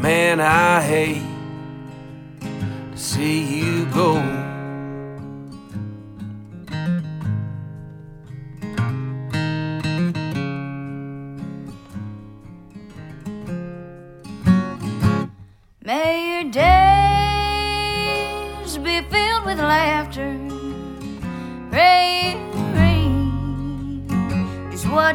Man, 0.00 0.40
I 0.40 0.80
hate 0.80 1.22
to 2.40 2.96
see 2.96 3.44
you 3.44 3.84
go. 3.92 4.41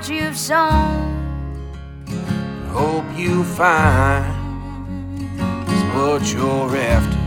You've 0.09 0.37
sown. 0.37 1.15
Hope 2.71 3.05
you 3.17 3.43
find 3.43 4.25
is 5.69 5.83
what 5.95 6.33
you're 6.33 6.77
after. 6.77 7.17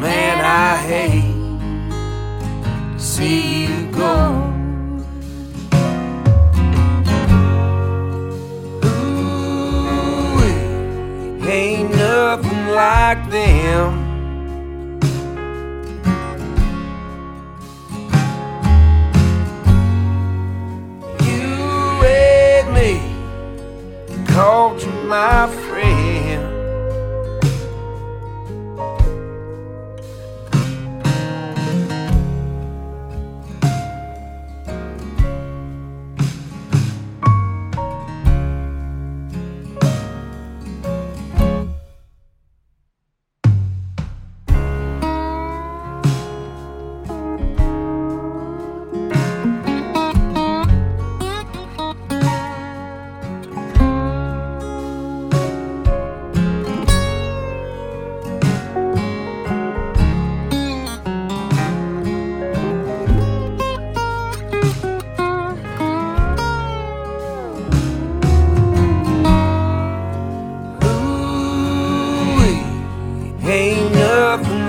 Man, 0.00 0.44
I 0.44 0.76
hate 0.76 1.34
to 2.94 2.98
see 2.98 3.66
you 3.66 3.86
go. 3.92 4.52
Ooh, 8.84 10.40
ain't 11.48 11.90
nothing 11.90 12.66
like 12.68 13.30
them. 13.30 13.93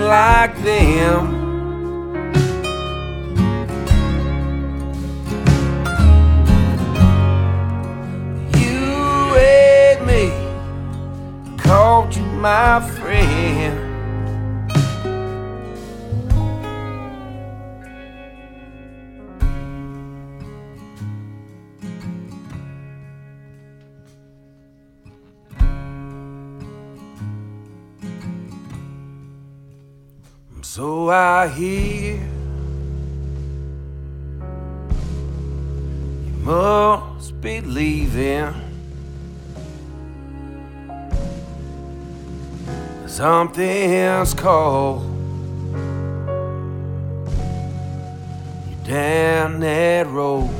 Like 0.06 0.56
them. 0.62 1.34
You 8.54 9.36
and 9.36 10.06
me 10.06 10.30
called 11.58 12.14
you 12.14 12.22
my 12.22 12.80
friend. 12.96 13.65
Hear 31.48 32.16
you 32.16 32.20
must 36.42 37.40
be 37.40 37.60
leaving. 37.60 38.52
Something's 43.06 44.34
called 44.34 45.04
You're 48.68 48.84
down 48.84 49.60
that 49.60 50.06
road. 50.08 50.50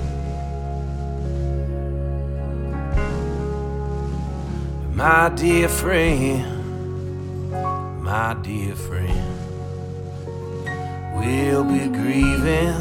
My 4.95 5.31
dear 5.31 5.69
friend, 5.69 6.45
my 8.03 8.35
dear 8.43 8.77
friend 8.77 9.16
will 11.19 11.65
be 11.65 11.89
grieving. 11.89 12.75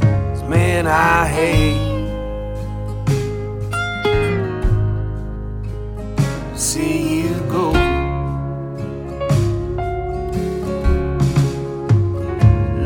'Cause 0.00 0.42
Man, 0.48 0.86
I 0.86 1.26
hate 1.26 1.90
see 6.54 7.22
you 7.22 7.34
go. 7.48 7.72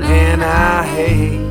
Man, 0.00 0.42
I 0.42 0.84
hate 0.94 1.43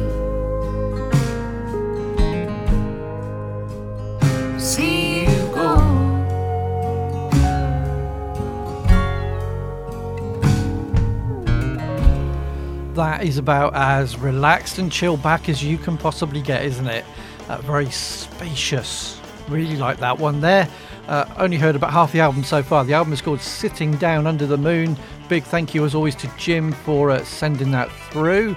That 13.04 13.26
is 13.26 13.38
about 13.38 13.76
as 13.76 14.18
relaxed 14.18 14.80
and 14.80 14.90
chill 14.90 15.18
back 15.18 15.50
as 15.50 15.62
you 15.62 15.78
can 15.78 15.98
possibly 15.98 16.42
get, 16.42 16.64
isn't 16.64 16.88
it? 16.88 17.04
Uh, 17.50 17.58
very 17.58 17.92
spacious. 17.92 19.20
Really 19.50 19.76
like 19.76 19.98
that 19.98 20.18
one 20.18 20.40
there. 20.40 20.70
Uh, 21.10 21.26
only 21.38 21.58
heard 21.58 21.76
about 21.76 21.92
half 21.92 22.14
the 22.14 22.22
album 22.22 22.46
so 22.46 22.64
far. 22.64 22.86
The 22.86 22.94
album 22.94 23.12
is 23.12 23.22
called 23.22 23.42
Sitting 23.42 23.98
Down 23.98 24.26
Under 24.26 24.48
the 24.48 24.58
Moon. 24.58 24.96
Big 25.28 25.44
thank 25.44 25.76
you, 25.76 25.84
as 25.84 25.94
always, 25.94 26.16
to 26.16 26.32
Jim 26.38 26.72
for 26.72 27.12
uh, 27.12 27.22
sending 27.26 27.72
that 27.72 27.92
through. 28.10 28.56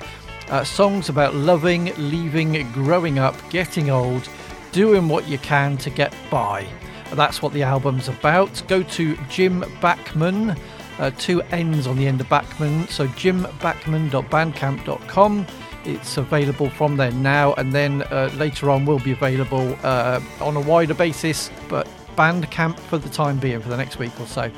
Uh, 0.49 0.63
songs 0.63 1.09
about 1.09 1.35
loving, 1.35 1.93
leaving, 1.99 2.71
growing 2.71 3.19
up, 3.19 3.35
getting 3.51 3.91
old, 3.91 4.29
doing 4.71 5.09
what 5.09 5.27
you 5.27 5.39
can 5.39 5.77
to 5.79 5.91
get 5.91 6.15
by. 6.31 6.65
That's 7.15 7.43
what 7.43 7.53
the 7.53 7.65
album's 7.65 8.07
about. 8.07 8.63
Go 8.69 8.85
to 8.85 9.17
Jim 9.29 9.65
Bachmann, 9.81 10.57
uh, 10.99 11.11
two 11.19 11.43
N's 11.43 11.87
on 11.87 11.97
the 11.97 12.07
end 12.07 12.21
of 12.21 12.29
Bachmann, 12.29 12.87
so 12.89 13.07
jimbachmann.bandcamp.com. 13.09 15.47
It's 15.85 16.17
available 16.17 16.71
from 16.71 16.97
there 16.97 17.13
now, 17.13 17.55
and 17.55 17.73
then 17.73 18.03
uh, 18.05 18.31
later 18.37 18.71
on 18.71 18.87
will 18.87 18.99
be 18.99 19.13
available 19.13 19.77
uh, 19.83 20.21
on 20.41 20.57
a 20.57 20.61
wider 20.61 20.95
basis, 20.95 21.51
but 21.69 21.87
Bandcamp 22.17 22.79
for 22.79 22.99
the 22.99 23.09
time 23.09 23.39
being, 23.39 23.61
for 23.61 23.69
the 23.69 23.77
next 23.77 23.99
week 23.99 24.19
or 24.21 24.27
so. 24.27 24.51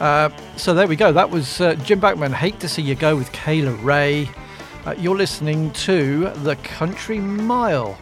Uh, 0.00 0.30
so 0.56 0.74
there 0.74 0.86
we 0.86 0.96
go. 0.96 1.12
That 1.12 1.30
was 1.30 1.60
uh, 1.60 1.74
Jim 1.76 2.00
Bachmann. 2.00 2.32
Hate 2.32 2.60
to 2.60 2.68
see 2.68 2.82
you 2.82 2.94
go 2.94 3.16
with 3.16 3.32
Kayla 3.32 3.82
Ray. 3.82 4.28
Uh, 4.84 4.94
you're 4.98 5.16
listening 5.16 5.72
to 5.72 6.30
The 6.30 6.56
Country 6.56 7.18
Mile. 7.18 7.98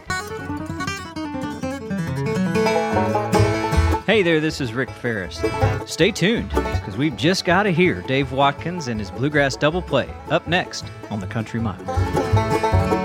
Hey 4.07 4.23
there, 4.23 4.39
this 4.39 4.61
is 4.61 4.73
Rick 4.73 4.91
Faris. 4.91 5.43
Stay 5.85 6.13
tuned, 6.13 6.51
because 6.51 6.97
we've 6.97 7.17
just 7.17 7.45
got 7.45 7.65
to 7.65 7.73
hear 7.73 8.03
Dave 8.03 8.31
Watkins 8.31 8.87
and 8.87 9.01
his 9.01 9.11
Bluegrass 9.11 9.57
Double 9.57 9.83
Play 9.83 10.09
up 10.31 10.47
next 10.47 10.85
on 11.11 11.19
the 11.19 11.27
Country 11.27 11.59
Mile. 11.59 12.96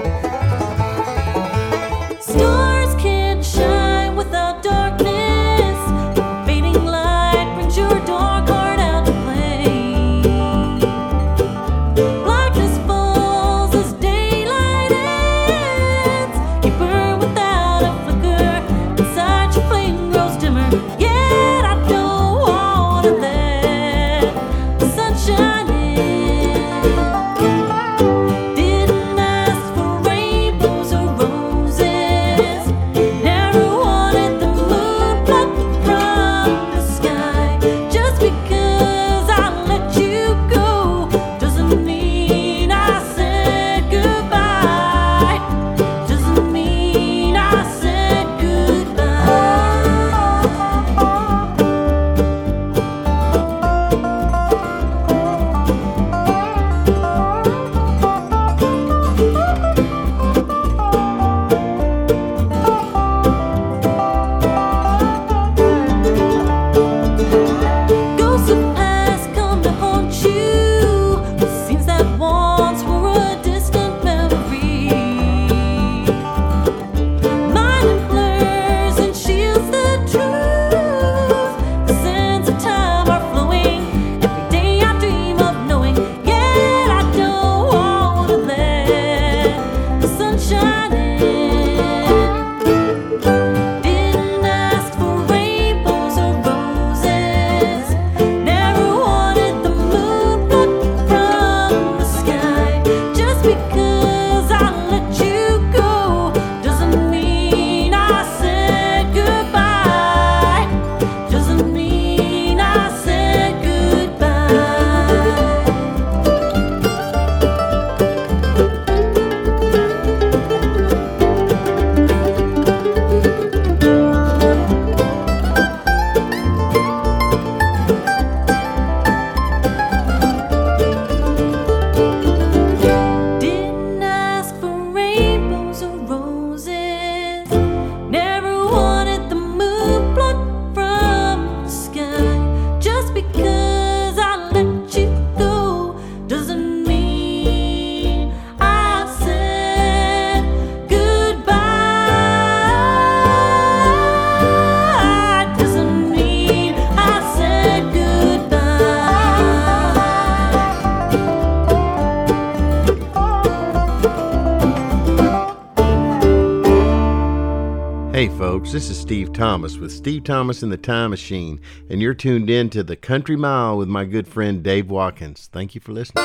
Folks, 168.71 168.87
this 168.87 168.89
is 168.89 169.01
Steve 169.01 169.33
Thomas 169.33 169.77
with 169.77 169.91
Steve 169.91 170.23
Thomas 170.23 170.63
and 170.63 170.71
the 170.71 170.77
Time 170.77 171.09
Machine, 171.09 171.59
and 171.89 172.01
you're 172.01 172.13
tuned 172.13 172.49
in 172.49 172.69
to 172.69 172.83
the 172.83 172.95
Country 172.95 173.35
Mile 173.35 173.77
with 173.77 173.89
my 173.89 174.05
good 174.05 174.27
friend 174.27 174.63
Dave 174.63 174.89
Watkins. 174.89 175.49
Thank 175.51 175.75
you 175.75 175.81
for 175.81 175.91
listening. 175.91 176.23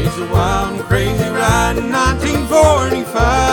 It's 0.00 0.18
a 0.18 0.26
wild 0.32 0.74
and 0.74 0.84
crazy 0.84 1.28
ride 1.30 1.76
in 1.78 1.90
1945. 1.90 3.47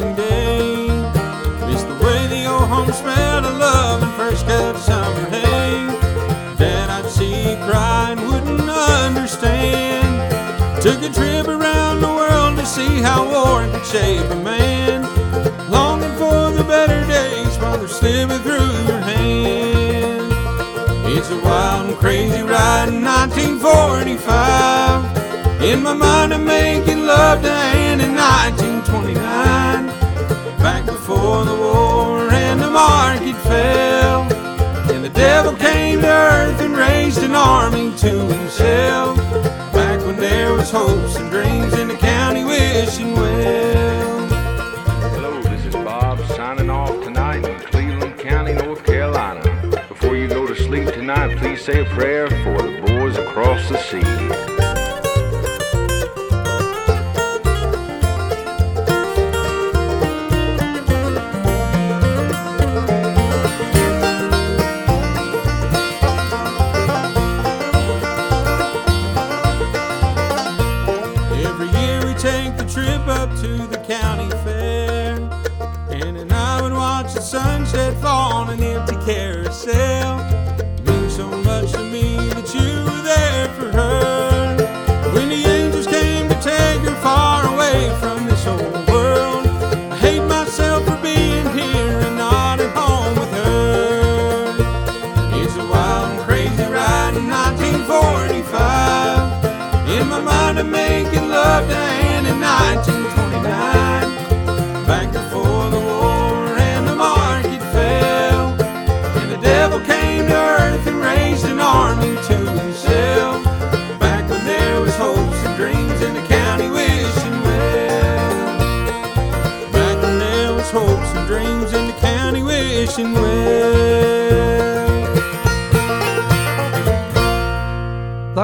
Passing 0.00 0.16
day. 0.16 0.88
Miss 1.66 1.82
the 1.82 1.94
way 2.04 2.26
the 2.28 2.46
old 2.46 2.68
home 2.68 2.90
smelled 2.92 3.44
of 3.44 3.58
love 3.58 4.02
and 4.02 4.12
first 4.14 4.46
cut 4.46 4.78
summer 4.78 5.28
hay. 5.30 5.86
Dad, 6.56 6.88
I'd 6.90 7.08
see 7.10 7.56
cry 7.66 8.12
and 8.12 8.20
wouldn't 8.26 8.68
understand. 8.68 10.32
Took 10.82 11.02
a 11.02 11.10
trip 11.12 11.48
around 11.48 12.00
the 12.00 12.08
world 12.08 12.56
to 12.58 12.66
see 12.66 13.02
how 13.02 13.28
war 13.28 13.66
could 13.70 13.84
shape 13.86 14.30
a 14.30 14.36
man. 14.36 15.02
Longing 15.70 16.16
for 16.16 16.50
the 16.50 16.64
better 16.64 17.04
days 17.06 17.58
while 17.58 17.76
they're 17.78 17.88
slipping 17.88 18.40
through 18.40 18.72
your 18.88 18.98
hand. 18.98 20.32
It's 21.12 21.30
a 21.30 21.38
wild 21.40 21.88
and 21.88 21.98
crazy 21.98 22.42
ride 22.42 22.88
in 22.88 23.04
1945. 23.04 25.20
In 25.62 25.82
my 25.82 25.92
mind, 25.92 26.32
I'm 26.32 26.46
making 26.46 27.04
love 27.04 27.42
to 27.42 27.50
Anne 27.50 28.00
in 28.00 28.14
1929. 28.14 29.79
Before 31.20 31.44
the 31.44 31.54
war 31.54 32.30
and 32.30 32.58
the 32.58 32.70
market 32.70 33.36
fell. 33.42 34.22
And 34.90 35.04
the 35.04 35.10
devil 35.10 35.52
came 35.54 36.00
to 36.00 36.08
earth 36.08 36.58
and 36.62 36.74
raised 36.74 37.22
an 37.22 37.34
army 37.34 37.94
to 37.98 38.08
himself. 38.08 39.18
Back 39.74 40.00
when 40.06 40.16
there 40.16 40.54
was 40.54 40.70
hopes 40.70 41.16
and 41.16 41.30
dreams 41.30 41.74
in 41.74 41.88
the 41.88 41.96
county 41.96 42.42
wishing 42.42 43.12
well. 43.12 44.28
Hello, 45.12 45.42
this 45.42 45.66
is 45.66 45.74
Bob 45.74 46.18
signing 46.28 46.70
off 46.70 46.98
tonight 47.04 47.46
in 47.46 47.60
Cleveland 47.66 48.18
County, 48.18 48.54
North 48.54 48.82
Carolina. 48.86 49.42
Before 49.90 50.16
you 50.16 50.26
go 50.26 50.46
to 50.46 50.56
sleep 50.56 50.86
tonight, 50.86 51.36
please 51.36 51.62
say 51.62 51.82
a 51.82 51.84
prayer 51.90 52.28
for 52.28 52.62
the 52.62 52.80
boys 52.80 53.18
across 53.18 53.68
the 53.68 53.76
sea. 53.76 54.49
To 73.36 73.66
the 73.68 73.78
county 73.86 74.28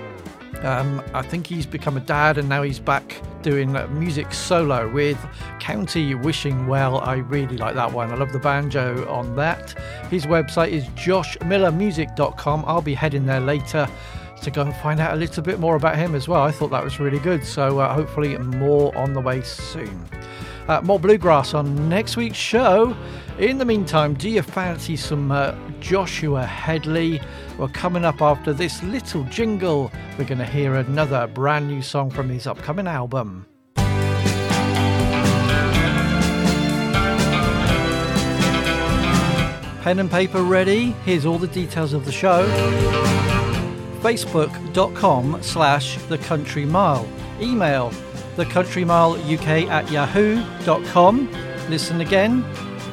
Um, 0.61 1.03
I 1.13 1.21
think 1.21 1.47
he's 1.47 1.65
become 1.65 1.97
a 1.97 2.01
dad 2.01 2.37
and 2.37 2.47
now 2.47 2.61
he's 2.61 2.79
back 2.79 3.19
doing 3.41 3.75
uh, 3.75 3.87
music 3.87 4.31
solo 4.31 4.87
with 4.89 5.17
County 5.59 6.13
Wishing 6.13 6.67
Well. 6.67 6.99
I 6.99 7.15
really 7.15 7.57
like 7.57 7.75
that 7.75 7.91
one. 7.91 8.11
I 8.11 8.15
love 8.15 8.31
the 8.31 8.39
banjo 8.39 9.09
on 9.11 9.35
that. 9.35 9.71
His 10.09 10.25
website 10.27 10.69
is 10.69 10.85
joshmillermusic.com. 10.89 12.63
I'll 12.67 12.81
be 12.81 12.93
heading 12.93 13.25
there 13.25 13.39
later 13.39 13.87
to 14.43 14.51
go 14.51 14.61
and 14.61 14.75
find 14.77 14.99
out 14.99 15.13
a 15.13 15.17
little 15.17 15.43
bit 15.43 15.59
more 15.59 15.75
about 15.75 15.97
him 15.97 16.15
as 16.15 16.27
well. 16.27 16.41
I 16.41 16.51
thought 16.51 16.71
that 16.71 16.83
was 16.83 16.99
really 16.99 17.19
good. 17.19 17.45
So 17.45 17.79
uh, 17.79 17.93
hopefully 17.93 18.37
more 18.37 18.95
on 18.95 19.13
the 19.13 19.21
way 19.21 19.41
soon. 19.41 20.07
Uh, 20.67 20.79
more 20.81 20.99
bluegrass 20.99 21.53
on 21.53 21.89
next 21.89 22.17
week's 22.17 22.37
show. 22.37 22.95
In 23.39 23.57
the 23.57 23.65
meantime, 23.65 24.13
do 24.13 24.29
you 24.29 24.41
fancy 24.41 24.95
some 24.95 25.31
uh, 25.31 25.55
Joshua 25.79 26.45
Hedley? 26.45 27.19
Well, 27.57 27.69
coming 27.73 28.05
up 28.05 28.21
after 28.21 28.53
this 28.53 28.81
little 28.83 29.23
jingle, 29.25 29.91
we're 30.17 30.25
going 30.25 30.37
to 30.37 30.45
hear 30.45 30.75
another 30.75 31.27
brand 31.27 31.67
new 31.67 31.81
song 31.81 32.09
from 32.09 32.29
his 32.29 32.45
upcoming 32.47 32.87
album. 32.87 33.45
Pen 39.81 39.97
and 39.97 40.11
paper 40.11 40.43
ready? 40.43 40.91
Here's 41.05 41.25
all 41.25 41.39
the 41.39 41.47
details 41.47 41.93
of 41.93 42.05
the 42.05 42.11
show. 42.11 42.47
Facebook.com 44.01 45.41
slash 45.41 45.97
The 46.03 46.19
Country 46.19 46.65
Mile. 46.65 47.07
Email 47.39 47.91
thecountrymileuk 48.35 49.67
at 49.67 49.91
yahoo.com. 49.91 51.31
Listen 51.69 52.01
again, 52.01 52.43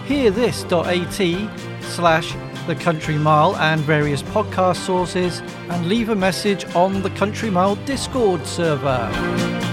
hearthis.at 0.07 1.84
slash 1.84 2.34
the 2.66 2.74
Country 2.76 3.16
Mile 3.16 3.57
and 3.57 3.80
various 3.80 4.22
podcast 4.22 4.76
sources, 4.84 5.41
and 5.70 5.89
leave 5.89 6.11
a 6.11 6.14
message 6.14 6.64
on 6.74 7.03
the 7.03 7.11
Country 7.11 7.51
Mile 7.51 7.76
Discord 7.86 8.47
server. 8.47 9.67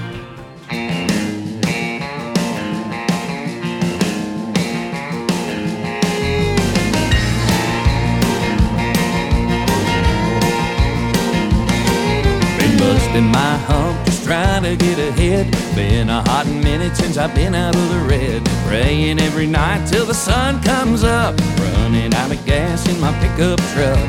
To 14.65 14.75
get 14.75 14.97
ahead. 14.97 15.45
Been 15.75 16.09
a 16.09 16.21
hot 16.27 16.47
minute 16.47 16.95
since 16.97 17.17
I've 17.17 17.35
been 17.35 17.53
out 17.53 17.75
of 17.75 17.89
the 17.89 17.99
red. 18.09 18.43
Praying 18.65 19.19
every 19.19 19.45
night 19.45 19.85
till 19.87 20.05
the 20.05 20.13
sun 20.13 20.61
comes 20.63 21.03
up. 21.03 21.39
Running 21.59 22.13
out 22.15 22.31
of 22.31 22.43
gas 22.45 22.87
in 22.89 22.99
my 22.99 23.13
pickup 23.19 23.59
truck. 23.73 23.99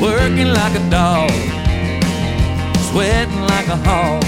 Working 0.00 0.48
like 0.48 0.74
a 0.74 0.90
dog, 0.90 1.30
sweating 2.88 3.42
like 3.52 3.68
a 3.68 3.76
hog. 3.76 4.24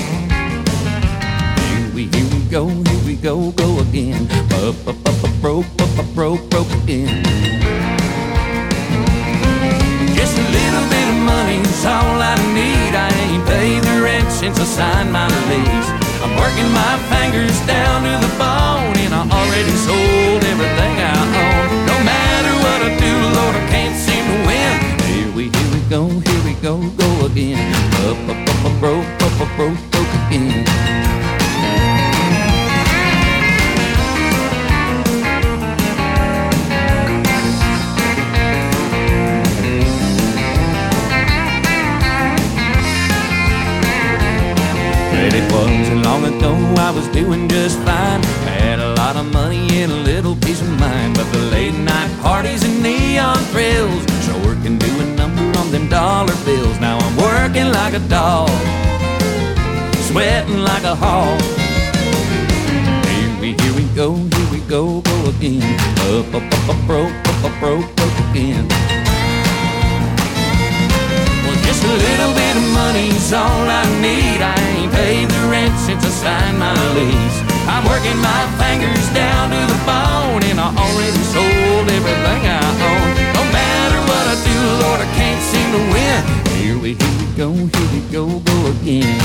Here 1.64 1.94
we, 1.94 2.04
here 2.14 2.28
we 2.34 2.40
go, 2.50 2.68
here 2.68 3.04
we 3.06 3.16
go, 3.16 3.50
go 3.52 3.80
again. 3.80 4.28
Up, 4.64 4.76
up, 4.86 4.98
up, 5.08 5.24
up, 5.24 5.34
broke, 5.40 5.66
up, 5.80 5.98
up, 5.98 6.14
broke, 6.14 6.50
broke 6.50 6.72
again. 6.82 7.22
Just 10.16 10.36
a 10.36 10.46
little 10.56 10.84
bit 10.92 11.06
of 11.12 11.18
money's 11.24 11.84
all 11.84 12.20
I 12.20 12.36
need. 12.52 12.92
I 12.94 13.08
ain't 13.24 13.46
paid 13.46 13.82
the 13.84 14.02
rent 14.02 14.30
since 14.30 14.58
I 14.58 14.64
signed 14.64 15.12
my 15.12 15.27
working 16.48 16.72
my 16.72 16.96
fingers 17.12 17.60
down 17.66 18.02
to 18.04 18.26
the 18.26 18.32
bone, 18.38 18.96
and 19.04 19.12
I 19.12 19.22
already 19.28 19.76
sold 19.84 20.42
everything 20.44 20.94
I 20.96 21.16
own. 21.44 21.86
No 21.86 21.96
matter 22.04 22.52
what 22.64 22.80
I 22.88 22.90
do, 22.96 23.14
Lord, 23.36 23.54
I 23.54 23.64
can't 23.68 23.96
seem 23.96 24.24
to 24.24 24.38
win. 24.48 24.72
Here 25.12 25.30
we, 25.36 25.44
here 25.50 25.70
we 25.74 25.80
go, 25.90 26.08
here 26.08 26.44
we 26.44 26.54
go, 26.62 26.88
go 26.96 27.26
again. 27.26 27.60
Up, 28.08 28.16
up, 28.32 28.48
up, 28.48 28.64
up, 28.64 28.80
broke, 28.80 29.04
up, 29.22 29.40
up, 29.40 29.56
broke, 29.56 29.90
broke 29.90 30.14
again. 30.26 31.07
Was 46.98 47.08
doing 47.08 47.48
just 47.48 47.78
fine. 47.80 48.22
Had 48.58 48.80
a 48.80 48.94
lot 48.94 49.14
of 49.16 49.32
money 49.32 49.82
and 49.82 49.92
a 49.92 50.00
little 50.12 50.34
peace 50.34 50.60
of 50.60 50.70
mind. 50.80 51.14
But 51.16 51.30
the 51.32 51.42
late 51.54 51.74
night 51.74 52.10
parties 52.20 52.64
and 52.64 52.82
neon 52.82 53.38
thrills 53.52 54.02
sure 54.26 54.54
can 54.64 54.78
do 54.78 54.90
a 55.00 55.06
number 55.20 55.46
on 55.58 55.70
them 55.70 55.88
dollar 55.88 56.34
bills. 56.44 56.78
Now 56.80 56.98
I'm 56.98 57.16
working 57.16 57.68
like 57.70 57.94
a 57.94 58.02
dog, 58.08 58.50
sweating 60.08 60.62
like 60.70 60.84
a 60.84 60.94
hog. 60.94 61.40
Here 63.10 63.34
we, 63.40 63.48
here 63.62 63.74
we 63.80 63.84
go, 63.94 64.16
here 64.16 64.50
we 64.50 64.60
go, 64.76 65.00
go 65.00 65.16
again. 65.30 65.62
Up, 66.10 66.34
up, 66.34 66.42
up, 66.42 66.68
up, 66.70 66.80
broke, 66.86 67.14
up, 67.30 67.44
up, 67.44 67.60
broke, 67.60 67.88
broke 67.96 68.18
again. 68.30 69.07
A 71.88 71.96
little 71.96 72.34
bit 72.36 72.54
of 72.54 72.66
money's 72.76 73.32
all 73.32 73.64
I 73.64 73.80
need. 74.04 74.44
I 74.44 74.52
ain't 74.76 74.92
paid 74.92 75.24
the 75.24 75.42
rent 75.48 75.72
since 75.80 76.04
I 76.04 76.12
signed 76.12 76.58
my 76.60 76.76
lease. 76.92 77.38
I'm 77.64 77.84
working 77.88 78.18
my 78.20 78.42
fingers 78.60 79.08
down 79.16 79.48
to 79.56 79.60
the 79.72 79.80
bone, 79.88 80.44
and 80.52 80.60
I 80.60 80.68
already 80.68 81.22
sold 81.32 81.88
everything 81.88 82.42
I 82.44 82.60
own. 82.92 83.08
No 83.32 83.44
matter 83.56 84.00
what 84.04 84.24
I 84.28 84.36
do, 84.36 84.58
Lord, 84.84 85.00
I 85.00 85.08
can't 85.16 85.40
seem 85.40 85.68
to 85.72 85.82
win. 85.88 86.20
Here 86.60 86.76
we, 86.76 86.92
here 86.92 87.16
we 87.24 87.26
go, 87.40 87.48
here 87.56 87.90
we 87.96 88.00
go, 88.12 88.24
go 88.36 88.56
again. 88.68 89.16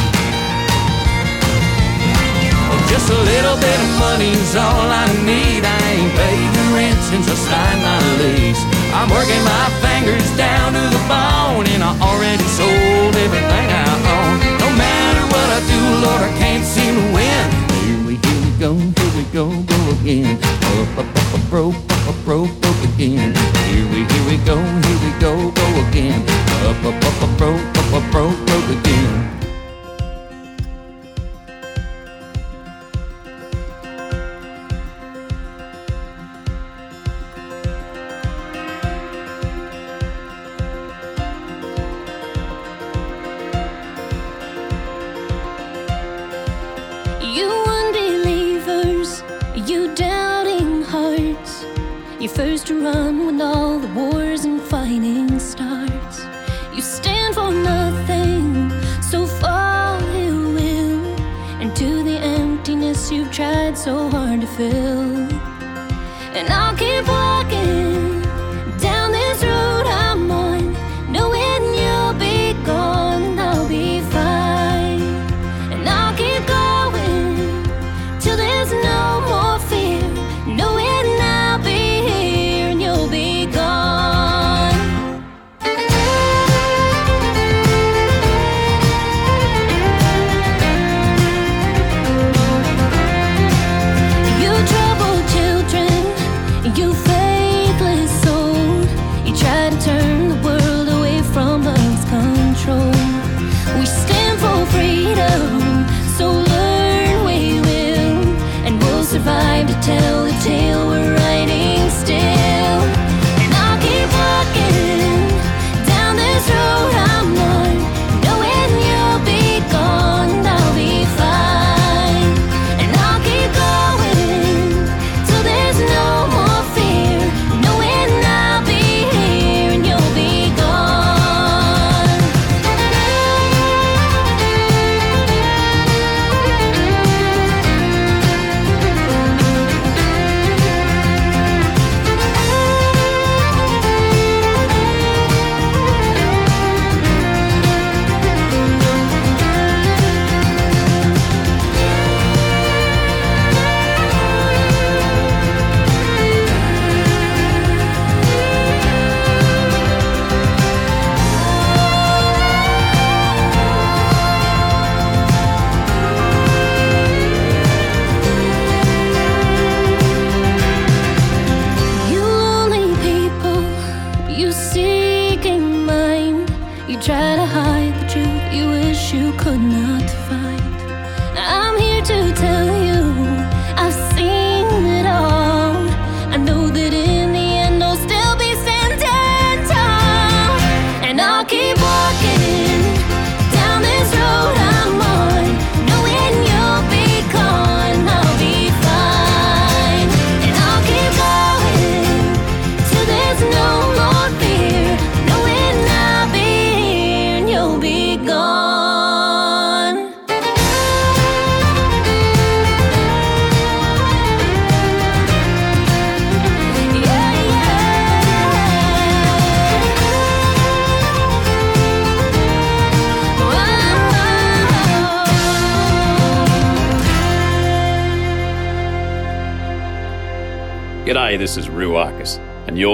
Oh, 2.72 2.80
just 2.88 3.12
a 3.12 3.20
little 3.28 3.58
bit 3.60 3.76
of 3.76 3.92
money's 4.00 4.56
all 4.56 4.88
I 4.88 5.04
need. 5.28 5.68
I 5.68 5.80
ain't 6.00 6.14
paid 6.16 6.50
the 6.56 6.66
rent 6.80 7.00
since 7.12 7.28
I 7.28 7.36
signed 7.36 7.82
my 7.84 8.00
lease. 8.24 8.64
I'm 8.94 9.10
working 9.10 9.44
my 9.44 9.68
fingers 9.82 10.30
down 10.38 10.74
to 10.74 10.84
the 10.94 11.04
bone, 11.10 11.66
and 11.74 11.82
I 11.84 11.98
already 12.00 12.46
sold 12.46 13.16
everything 13.18 13.68
I 13.74 13.90
own. 14.14 14.38
No 14.62 14.70
matter 14.78 15.24
what 15.34 15.48
I 15.50 15.60
do, 15.66 15.82
Lord, 16.06 16.22
I 16.22 16.32
can't 16.38 16.64
seem 16.64 16.94
to 16.94 17.08
win. 17.12 17.46
Here 17.82 18.02
we, 18.06 18.14
here 18.22 18.42
we 18.46 18.52
go, 18.62 18.72
here 18.78 19.14
we 19.18 19.24
go, 19.34 19.50
go 19.50 19.80
again. 19.98 20.38
Up, 20.38 20.98
up, 21.00 21.10
up, 21.10 21.34
up, 21.34 21.50
broke, 21.50 21.76
up, 21.76 22.08
up, 22.08 22.18
broke, 22.24 22.54
broke 22.62 22.84
again. 22.94 23.34
Here 23.74 23.88
we, 23.90 24.06
here 24.06 24.26
we 24.30 24.38
go, 24.46 24.62
here 24.62 25.00
we 25.02 25.12
go, 25.20 25.34
go 25.52 25.68
again. 25.90 26.22
Up, 26.70 26.78
up, 26.86 26.94
up, 26.94 27.24
up, 27.24 27.38
broke, 27.38 27.66
up, 27.78 27.94
up, 27.98 28.12
broke, 28.12 28.38
broke 28.46 28.70
again. 28.78 29.53
You 52.24 52.30
first 52.30 52.68
to 52.68 52.82
run 52.82 53.26
when 53.26 53.42
all 53.42 53.80
the 53.80 53.88
wars 53.90 54.46
and 54.46 54.62
fighting 54.62 55.38
starts. 55.40 56.24
You 56.74 56.82
stand 56.82 57.36
for 57.36 57.52
nothing, 57.52 58.72
so 59.02 59.28
fall 59.28 60.00
you 60.16 60.54
will. 60.56 61.06
And 61.60 61.76
to 61.76 62.02
the 62.02 62.18
emptiness 62.20 63.12
you've 63.12 63.30
tried 63.30 63.78
so 63.78 64.08
hard 64.08 64.40
to 64.40 64.48
fill. 64.48 65.28
And 66.38 66.48
I'll 66.48 66.78
keep 66.78 67.06
walking 67.06 67.93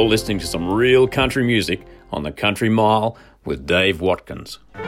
listening 0.09 0.39
to 0.39 0.47
some 0.47 0.67
real 0.67 1.07
country 1.07 1.43
music 1.43 1.85
on 2.11 2.23
the 2.23 2.31
Country 2.31 2.67
Mile 2.67 3.15
with 3.45 3.67
Dave 3.67 4.01
Watkins. 4.01 4.57
I 4.73 4.81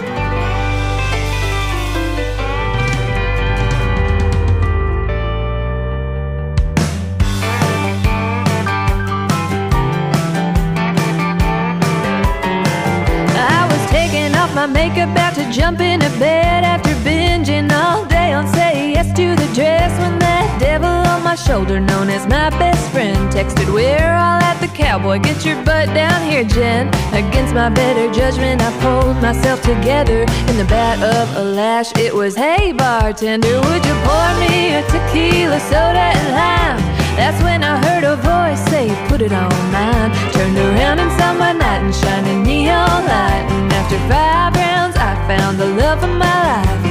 was 13.70 13.92
taking 13.92 14.36
off 14.36 14.56
my 14.56 14.66
makeup, 14.66 15.12
about 15.12 15.36
to 15.36 15.48
jump 15.52 15.82
into 15.82 16.10
bed 16.18 16.64
after 16.64 16.90
binging 17.06 17.72
all 17.72 18.06
day 18.06 18.34
on 18.34 18.48
Say 18.48 18.94
yes 18.94 19.16
to 19.16 19.36
the 19.36 19.54
dress 19.54 19.96
when 20.00 20.18
that 20.18 20.60
devil 20.60 20.88
on 20.90 21.22
my 21.24 21.36
shoulder, 21.36 21.80
known 21.80 22.10
as 22.10 22.26
my 22.26 22.50
best 22.50 22.90
friend, 22.92 23.32
texted, 23.32 23.68
the 23.68 23.72
cowboy. 24.92 25.20
Get 25.20 25.46
your 25.46 25.56
butt 25.64 25.88
down 25.96 26.20
here, 26.30 26.44
Jen. 26.44 26.90
Against 27.14 27.54
my 27.54 27.70
better 27.70 28.12
judgment, 28.12 28.62
I 28.62 28.72
pulled 28.84 29.22
myself 29.22 29.62
together 29.62 30.22
in 30.50 30.56
the 30.58 30.68
bat 30.68 30.98
of 31.00 31.26
a 31.38 31.44
lash. 31.44 31.96
It 31.98 32.14
was, 32.14 32.36
Hey, 32.36 32.74
bartender, 32.74 33.56
would 33.68 33.84
you 33.88 33.96
pour 34.08 34.30
me 34.44 34.76
a 34.80 34.84
tequila 34.92 35.60
soda 35.72 36.08
and 36.18 36.28
lime? 36.40 36.82
That's 37.16 37.40
when 37.42 37.64
I 37.64 37.74
heard 37.86 38.04
a 38.04 38.16
voice 38.18 38.62
say, 38.72 38.88
Put 39.08 39.22
it 39.22 39.32
on 39.32 39.54
mine. 39.72 40.12
Turned 40.34 40.58
around 40.58 41.00
and 41.00 41.12
saw 41.18 41.32
my 41.46 41.54
knight 41.54 41.84
in 41.88 41.94
shining 41.94 42.44
neon 42.44 43.02
light. 43.14 43.46
And 43.56 43.72
after 43.72 44.00
five 44.12 44.52
rounds, 44.60 44.98
I 44.98 45.16
found 45.30 45.58
the 45.58 45.70
love 45.84 46.04
of 46.04 46.14
my 46.26 46.38
life. 46.52 46.82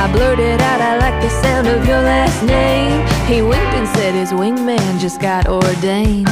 I 0.00 0.10
blurted 0.10 0.60
out, 0.62 0.80
I 0.80 0.96
like 0.96 1.20
the 1.20 1.28
sound 1.42 1.66
of 1.66 1.86
your 1.86 2.00
last 2.00 2.42
name. 2.42 3.04
He 3.26 3.42
winked 3.42 3.74
and 3.76 3.88
said 3.96 4.14
his 4.14 4.32
wingman 4.32 4.98
just 4.98 5.20
got 5.20 5.46
ordained. 5.46 6.28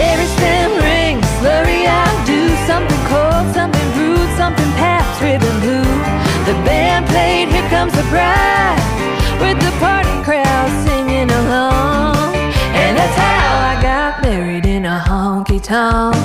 Cherry 0.00 0.28
stem 0.28 0.70
ring, 0.80 1.20
slurry, 1.36 1.84
I'll 1.84 2.24
do 2.24 2.48
something 2.66 3.02
cold, 3.12 3.44
something 3.52 3.88
rude, 3.98 4.30
something 4.38 4.70
Pabst 4.80 5.20
ribbon 5.20 5.56
blue. 5.60 5.92
The 6.48 6.56
band 6.64 7.04
played 7.06 7.48
Here 7.50 7.68
Comes 7.68 7.92
the 7.92 8.06
Bride 8.08 8.80
with 9.42 9.58
the 9.60 9.72
party 9.78 10.16
crowd 10.24 10.70
singing 10.86 11.30
along. 11.30 12.32
And 12.80 12.96
that's 12.96 13.14
how 13.14 13.48
I 13.72 13.82
got 13.82 14.22
married 14.22 14.64
in 14.64 14.86
a 14.86 14.98
honky 15.06 15.62
tonk. 15.62 16.16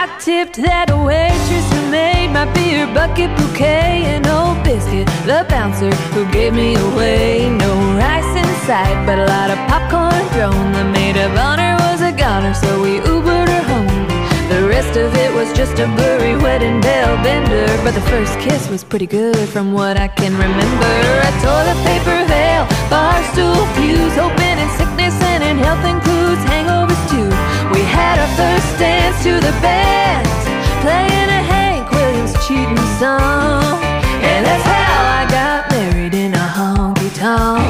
I 0.00 0.08
tipped 0.20 0.56
that 0.56 0.88
waitress 0.88 1.66
who 1.74 1.90
made 1.90 2.28
my 2.32 2.46
beer 2.54 2.86
bucket 2.94 3.36
bouquet 3.36 4.04
an 4.06 4.26
old 4.26 4.43
biscuit, 4.64 5.06
the 5.28 5.46
bouncer 5.48 5.92
who 6.14 6.24
gave 6.32 6.54
me 6.54 6.74
away. 6.74 7.48
No 7.50 7.70
rice 8.00 8.32
in 8.34 8.48
sight, 8.66 8.96
but 9.06 9.18
a 9.18 9.26
lot 9.26 9.50
of 9.50 9.58
popcorn 9.68 10.24
thrown. 10.32 10.72
The 10.72 10.84
maid 10.84 11.16
of 11.16 11.36
honor 11.36 11.76
was 11.86 12.00
a 12.00 12.12
goner, 12.12 12.54
so 12.54 12.82
we 12.82 12.98
Ubered 13.00 13.48
her 13.48 13.62
home. 13.70 14.08
The 14.48 14.66
rest 14.68 14.96
of 14.96 15.14
it 15.14 15.32
was 15.34 15.52
just 15.52 15.78
a 15.78 15.86
blurry 15.96 16.36
wedding 16.36 16.80
bell 16.80 17.16
bender, 17.22 17.66
but 17.84 17.94
the 17.94 18.04
first 18.12 18.38
kiss 18.40 18.68
was 18.68 18.82
pretty 18.82 19.06
good 19.06 19.48
from 19.48 19.72
what 19.72 19.96
I 19.96 20.08
can 20.08 20.32
remember. 20.32 20.94
A 21.28 21.32
toilet 21.44 21.80
paper 21.88 22.18
veil, 22.32 22.64
bar 22.90 23.22
stool 23.32 23.64
pews, 23.76 24.16
open 24.18 24.54
in 24.62 24.68
sickness 24.80 25.16
and 25.32 25.42
in 25.44 25.56
health 25.58 25.84
includes 25.84 26.42
hangovers 26.50 27.02
too. 27.12 27.30
We 27.74 27.82
had 27.98 28.18
our 28.18 28.32
first 28.40 28.78
dance 28.78 29.22
to 29.24 29.32
the 29.46 29.54
band, 29.60 30.26
playing 30.84 31.30
a 31.40 31.42
Hank 31.52 31.90
Williams 31.90 32.34
cheating 32.46 32.84
song, 33.00 33.80
that's 34.44 34.64
how 34.64 35.04
I 35.20 35.26
got 35.30 35.70
married 35.70 36.14
in 36.14 36.34
a 36.34 36.46
honky 36.56 37.10
tonk. 37.14 37.62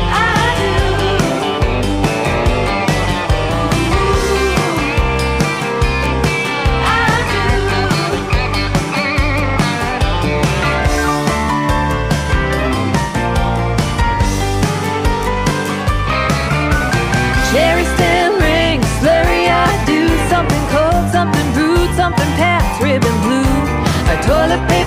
I 0.00 0.46
do 0.60 0.74
I 6.84 7.16
do 10.22 10.38
Cherry 17.50 17.84
stem 17.94 18.32
I 19.48 19.84
do 19.86 20.00
something 20.28 20.64
cold, 20.74 21.04
something 21.12 21.48
something 21.96 22.30
Pabst 22.36 22.82
ribbon 22.82 23.16
blue. 23.22 23.53
Toilet 24.26 24.68
paper 24.68 24.83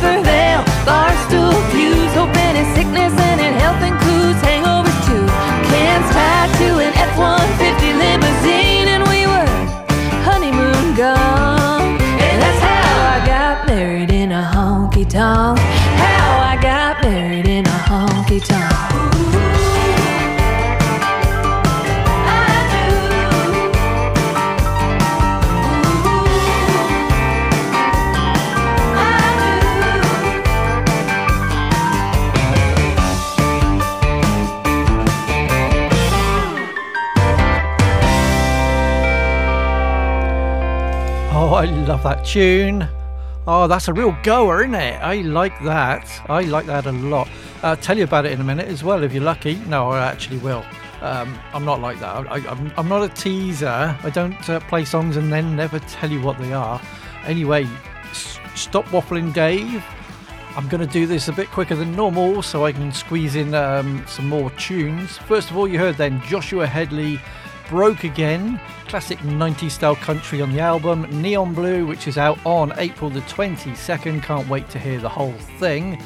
that 42.04 42.26
tune. 42.26 42.88
Oh, 43.48 43.68
that's 43.68 43.88
a 43.88 43.94
real 43.94 44.16
goer, 44.24 44.62
isn't 44.62 44.76
it? 44.76 45.02
I 45.02 45.22
like 45.22 45.58
that. 45.64 46.10
I 46.30 46.42
like 46.42 46.66
that 46.66 46.86
a 46.86 46.92
lot. 46.92 47.30
I'll 47.64 47.78
tell 47.78 47.98
you 47.98 48.04
about 48.04 48.26
it 48.26 48.34
in 48.34 48.42
a 48.42 48.44
minute 48.44 48.68
as 48.68 48.84
well, 48.84 49.04
if 49.04 49.14
you're 49.14 49.24
lucky. 49.24 49.56
No, 49.68 49.90
I 49.90 50.06
actually 50.06 50.38
will. 50.40 50.66
Um, 51.02 51.38
I'm 51.54 51.64
not 51.64 51.80
like 51.80 52.00
that. 52.00 52.30
I, 52.30 52.38
I'm, 52.50 52.72
I'm 52.76 52.90
not 52.90 53.04
a 53.04 53.10
teaser. 53.10 53.96
I 54.04 54.10
don't 54.10 54.50
uh, 54.50 54.60
play 54.62 54.84
songs 54.84 55.16
and 55.16 55.32
then 55.32 55.56
never 55.56 55.80
tell 55.80 56.12
you 56.12 56.22
what 56.22 56.38
they 56.40 56.54
are. 56.54 56.82
Anyway, 57.26 57.68
s- 58.10 58.40
stop 58.56 58.86
waffling, 58.86 59.34
Dave. 59.34 59.84
I'm 60.56 60.68
going 60.68 60.86
to 60.86 60.92
do 60.92 61.06
this 61.06 61.28
a 61.28 61.34
bit 61.34 61.48
quicker 61.50 61.76
than 61.76 61.96
normal 61.96 62.42
so 62.42 62.66
I 62.66 62.72
can 62.72 62.92
squeeze 62.92 63.36
in 63.36 63.54
um, 63.54 64.04
some 64.08 64.28
more 64.28 64.50
tunes. 64.52 65.18
First 65.20 65.52
of 65.52 65.58
all, 65.58 65.68
you 65.68 65.78
heard 65.78 65.96
then 65.98 66.20
Joshua 66.26 66.66
Hedley 66.66 67.20
Broke 67.70 68.06
Again, 68.06 68.60
classic 68.88 69.20
90s 69.20 69.72
style 69.72 69.96
country 69.96 70.42
on 70.42 70.54
the 70.54 70.62
album, 70.62 71.06
Neon 71.22 71.54
Blue, 71.54 71.86
which 71.86 72.08
is 72.08 72.18
out 72.18 72.40
on 72.46 72.72
April 72.78 73.10
the 73.10 73.20
22nd. 73.22 74.24
Can't 74.24 74.48
wait 74.48 74.70
to 74.70 74.80
hear 74.80 75.00
the 75.00 75.10
whole 75.10 75.34
thing. 75.60 76.02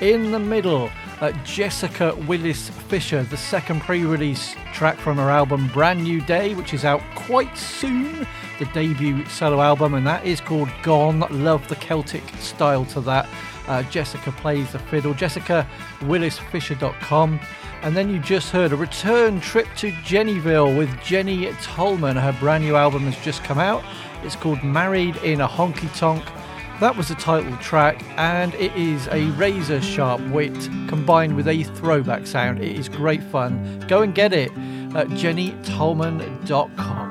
In 0.00 0.30
the 0.30 0.38
middle, 0.38 0.88
uh, 1.20 1.32
Jessica 1.44 2.14
Willis 2.26 2.70
Fisher, 2.70 3.24
the 3.24 3.36
second 3.36 3.80
pre 3.80 4.04
release 4.04 4.54
track 4.72 4.98
from 4.98 5.16
her 5.18 5.28
album 5.28 5.68
Brand 5.74 6.04
New 6.04 6.20
Day, 6.20 6.54
which 6.54 6.72
is 6.72 6.84
out 6.84 7.02
quite 7.14 7.58
soon, 7.58 8.26
the 8.58 8.64
debut 8.66 9.26
solo 9.26 9.60
album, 9.60 9.94
and 9.94 10.06
that 10.06 10.24
is 10.24 10.40
called 10.40 10.70
Gone. 10.82 11.20
Love 11.30 11.66
the 11.68 11.76
Celtic 11.76 12.22
style 12.38 12.84
to 12.86 13.00
that. 13.02 13.28
Uh, 13.66 13.82
Jessica 13.84 14.32
plays 14.32 14.72
the 14.72 14.78
fiddle. 14.78 15.14
JessicaWillisFisher.com. 15.14 17.40
And 17.82 17.96
then 17.96 18.10
you 18.10 18.18
just 18.18 18.50
heard 18.50 18.72
a 18.72 18.76
return 18.76 19.40
trip 19.40 19.66
to 19.76 19.90
Jennyville 20.02 20.76
with 20.76 20.90
Jenny 21.02 21.50
Tolman. 21.62 22.16
Her 22.16 22.36
brand 22.38 22.64
new 22.64 22.76
album 22.76 23.04
has 23.04 23.16
just 23.24 23.42
come 23.42 23.58
out. 23.58 23.82
It's 24.22 24.36
called 24.36 24.62
Married 24.62 25.16
in 25.16 25.40
a 25.40 25.48
Honky 25.48 25.90
Tonk. 25.98 26.22
That 26.80 26.94
was 26.96 27.08
the 27.08 27.14
title 27.14 27.56
track, 27.58 28.02
and 28.16 28.54
it 28.54 28.74
is 28.74 29.06
a 29.08 29.26
razor 29.32 29.82
sharp 29.82 30.20
wit 30.28 30.54
combined 30.88 31.36
with 31.36 31.46
a 31.48 31.64
throwback 31.64 32.26
sound. 32.26 32.62
It 32.62 32.76
is 32.76 32.88
great 32.88 33.22
fun. 33.22 33.84
Go 33.88 34.00
and 34.02 34.14
get 34.14 34.32
it 34.32 34.50
at 34.94 35.08
jennytolman.com. 35.08 37.09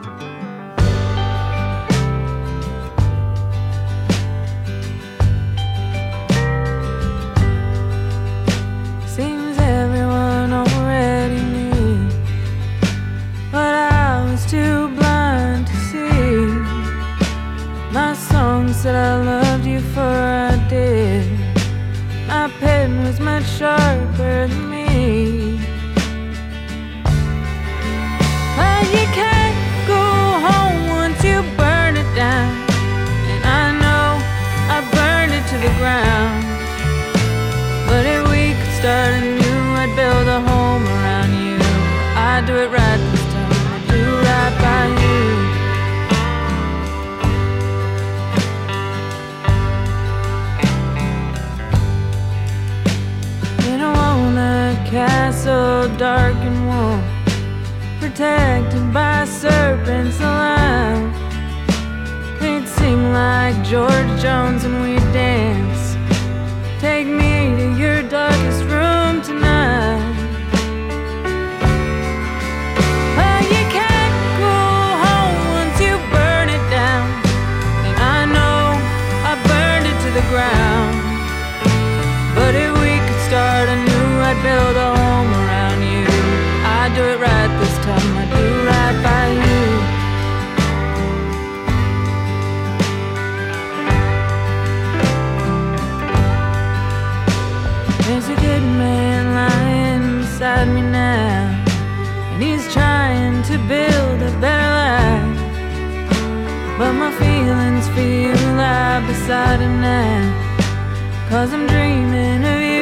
But 106.79 106.93
my 106.93 107.11
feelings 107.11 107.89
you 107.97 108.31
lie 108.55 109.05
beside 109.05 109.59
him 109.59 109.81
now, 109.81 111.27
cause 111.27 111.51
I'm 111.51 111.67
dreaming 111.67 112.41
of 112.45 112.61
you 112.61 112.78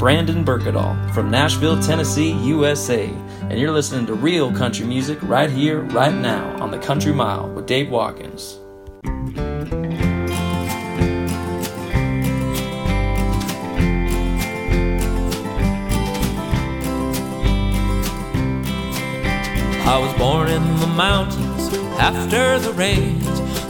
Brandon 0.00 0.42
Birkedahl 0.46 1.12
from 1.12 1.30
Nashville, 1.30 1.78
Tennessee, 1.78 2.32
USA, 2.32 3.04
and 3.42 3.58
you're 3.58 3.70
listening 3.70 4.06
to 4.06 4.14
real 4.14 4.50
country 4.50 4.86
music 4.86 5.18
right 5.20 5.50
here, 5.50 5.82
right 5.82 6.14
now 6.14 6.56
on 6.58 6.70
the 6.70 6.78
Country 6.78 7.12
Mile 7.12 7.50
with 7.50 7.66
Dave 7.66 7.90
Watkins. 7.90 8.58
I 19.84 19.98
was 19.98 20.18
born 20.18 20.48
in 20.48 20.62
the 20.78 20.86
mountains 20.96 21.74
after 22.00 22.58
the 22.58 22.72
rains 22.72 23.28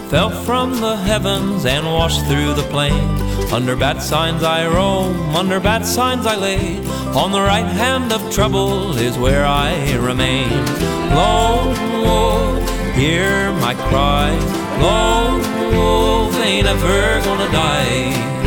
fell 0.09 0.31
from 0.45 0.81
the 0.81 0.95
heavens 0.95 1.66
and 1.66 1.85
washed 1.85 2.24
through 2.26 2.55
the 2.55 2.68
plain. 2.70 3.20
Under 3.53 3.74
bad 3.74 4.01
signs 4.01 4.44
I 4.44 4.64
roam, 4.68 5.34
under 5.34 5.59
bad 5.59 5.84
signs 5.84 6.24
I 6.24 6.36
lay. 6.36 6.78
On 7.16 7.32
the 7.32 7.40
right 7.40 7.66
hand 7.66 8.12
of 8.12 8.32
trouble 8.32 8.96
is 8.96 9.18
where 9.18 9.44
I 9.44 9.96
remain. 9.96 10.48
Lone 11.14 11.76
wolf, 12.05 12.94
hear 12.94 13.53
my 13.55 13.74
cry. 13.74 14.30
Lone 14.80 15.42
wolf 15.74 16.34
ain't 16.36 16.68
ever 16.68 17.20
gonna 17.24 17.51
die. 17.51 18.39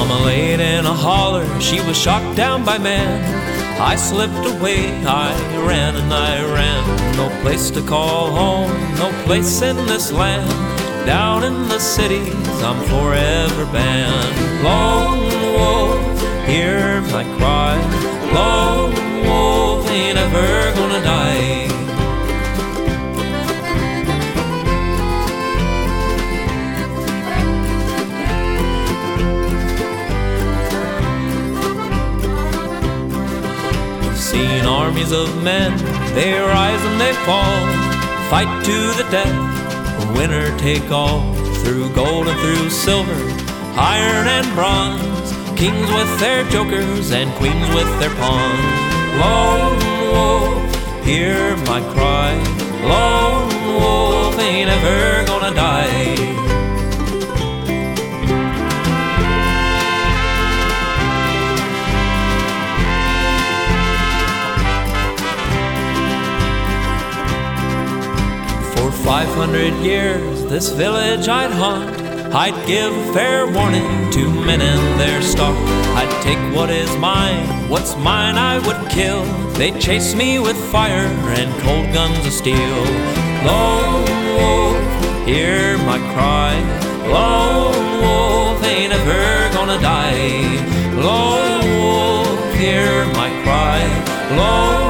Mama 0.00 0.24
laid 0.24 0.60
in 0.60 0.86
a 0.86 0.94
holler, 0.94 1.44
she 1.60 1.78
was 1.82 1.94
shot 1.94 2.24
down 2.34 2.64
by 2.64 2.78
man. 2.78 3.20
I 3.78 3.96
slipped 3.96 4.46
away, 4.46 4.88
I 5.04 5.30
ran 5.68 5.94
and 5.94 6.10
I 6.10 6.42
ran. 6.54 7.16
No 7.18 7.28
place 7.42 7.70
to 7.72 7.82
call 7.82 8.30
home, 8.30 8.70
no 8.96 9.12
place 9.26 9.60
in 9.60 9.76
this 9.76 10.10
land. 10.10 10.48
Down 11.04 11.44
in 11.44 11.68
the 11.68 11.78
cities, 11.78 12.32
I'm 12.62 12.82
forever 12.88 13.66
banned. 13.74 14.64
Lone 14.64 15.20
wolf, 15.54 16.46
hear 16.46 17.02
my 17.12 17.24
cry. 17.36 17.76
Lone 18.32 18.94
wolf 19.28 19.86
ain't 19.90 20.16
ever 20.16 20.74
gonna 20.80 21.04
die. 21.04 21.69
Armies 34.90 35.12
of 35.12 35.44
men, 35.44 35.70
they 36.16 36.32
rise 36.40 36.82
and 36.82 37.00
they 37.00 37.12
fall, 37.24 37.64
fight 38.28 38.50
to 38.64 38.76
the 39.00 39.08
death, 39.08 40.16
winner 40.16 40.50
take 40.58 40.90
all. 40.90 41.32
Through 41.62 41.94
gold 41.94 42.26
and 42.26 42.36
through 42.40 42.70
silver, 42.70 43.22
iron 43.78 44.26
and 44.26 44.46
bronze, 44.56 45.30
kings 45.56 45.88
with 45.92 46.18
their 46.18 46.42
jokers 46.50 47.12
and 47.12 47.30
queens 47.34 47.68
with 47.72 47.90
their 48.00 48.14
pawns. 48.16 48.80
Lone 49.20 49.78
wolf, 50.10 51.04
hear 51.04 51.56
my 51.70 51.80
cry. 51.94 52.34
Lone 52.82 53.80
wolf 53.80 54.36
ain't 54.40 54.70
ever 54.70 55.24
gonna 55.24 55.54
die. 55.54 56.49
500 69.04 69.74
years, 69.84 70.44
this 70.44 70.70
village 70.70 71.28
I'd 71.28 71.50
haunt. 71.50 72.00
I'd 72.32 72.66
give 72.66 72.92
fair 73.14 73.50
warning 73.50 74.10
to 74.12 74.30
men 74.44 74.60
in 74.60 74.98
their 74.98 75.20
stock. 75.22 75.56
I'd 75.96 76.22
take 76.22 76.38
what 76.54 76.70
is 76.70 76.94
mine, 76.98 77.68
what's 77.68 77.96
mine 77.96 78.36
I 78.36 78.58
would 78.66 78.90
kill. 78.90 79.24
They'd 79.54 79.80
chase 79.80 80.14
me 80.14 80.38
with 80.38 80.56
fire 80.70 81.06
and 81.38 81.50
cold 81.62 81.92
guns 81.92 82.24
of 82.24 82.32
steel. 82.32 82.84
Lone 83.44 84.04
wolf, 84.36 85.26
hear 85.26 85.76
my 85.78 85.98
cry. 86.14 86.54
Lone 87.08 88.00
wolf 88.02 88.62
ain't 88.64 88.92
ever 88.92 89.54
gonna 89.54 89.80
die. 89.80 90.44
Lone 90.94 91.64
wolf, 91.80 92.54
hear 92.54 93.06
my 93.14 93.28
cry. 93.42 93.80
Lone 94.36 94.89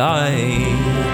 die. 0.00 1.10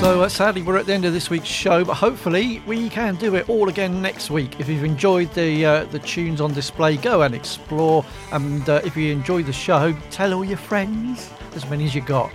So 0.00 0.22
uh, 0.22 0.28
sadly, 0.30 0.62
we're 0.62 0.78
at 0.78 0.86
the 0.86 0.94
end 0.94 1.04
of 1.04 1.12
this 1.12 1.28
week's 1.28 1.46
show, 1.46 1.84
but 1.84 1.92
hopefully 1.94 2.62
we 2.66 2.88
can 2.88 3.16
do 3.16 3.34
it 3.34 3.50
all 3.50 3.68
again 3.68 4.00
next 4.00 4.30
week. 4.30 4.58
If 4.58 4.70
you've 4.70 4.84
enjoyed 4.84 5.30
the 5.34 5.66
uh, 5.66 5.84
the 5.84 5.98
tunes 5.98 6.40
on 6.40 6.54
display, 6.54 6.96
go 6.96 7.20
and 7.20 7.34
explore. 7.34 8.02
And 8.32 8.66
uh, 8.66 8.80
if 8.82 8.96
you 8.96 9.12
enjoyed 9.12 9.44
the 9.44 9.52
show, 9.52 9.94
tell 10.10 10.32
all 10.32 10.44
your 10.44 10.56
friends, 10.56 11.30
as 11.54 11.68
many 11.68 11.84
as 11.84 11.94
you 11.94 12.00
got. 12.00 12.32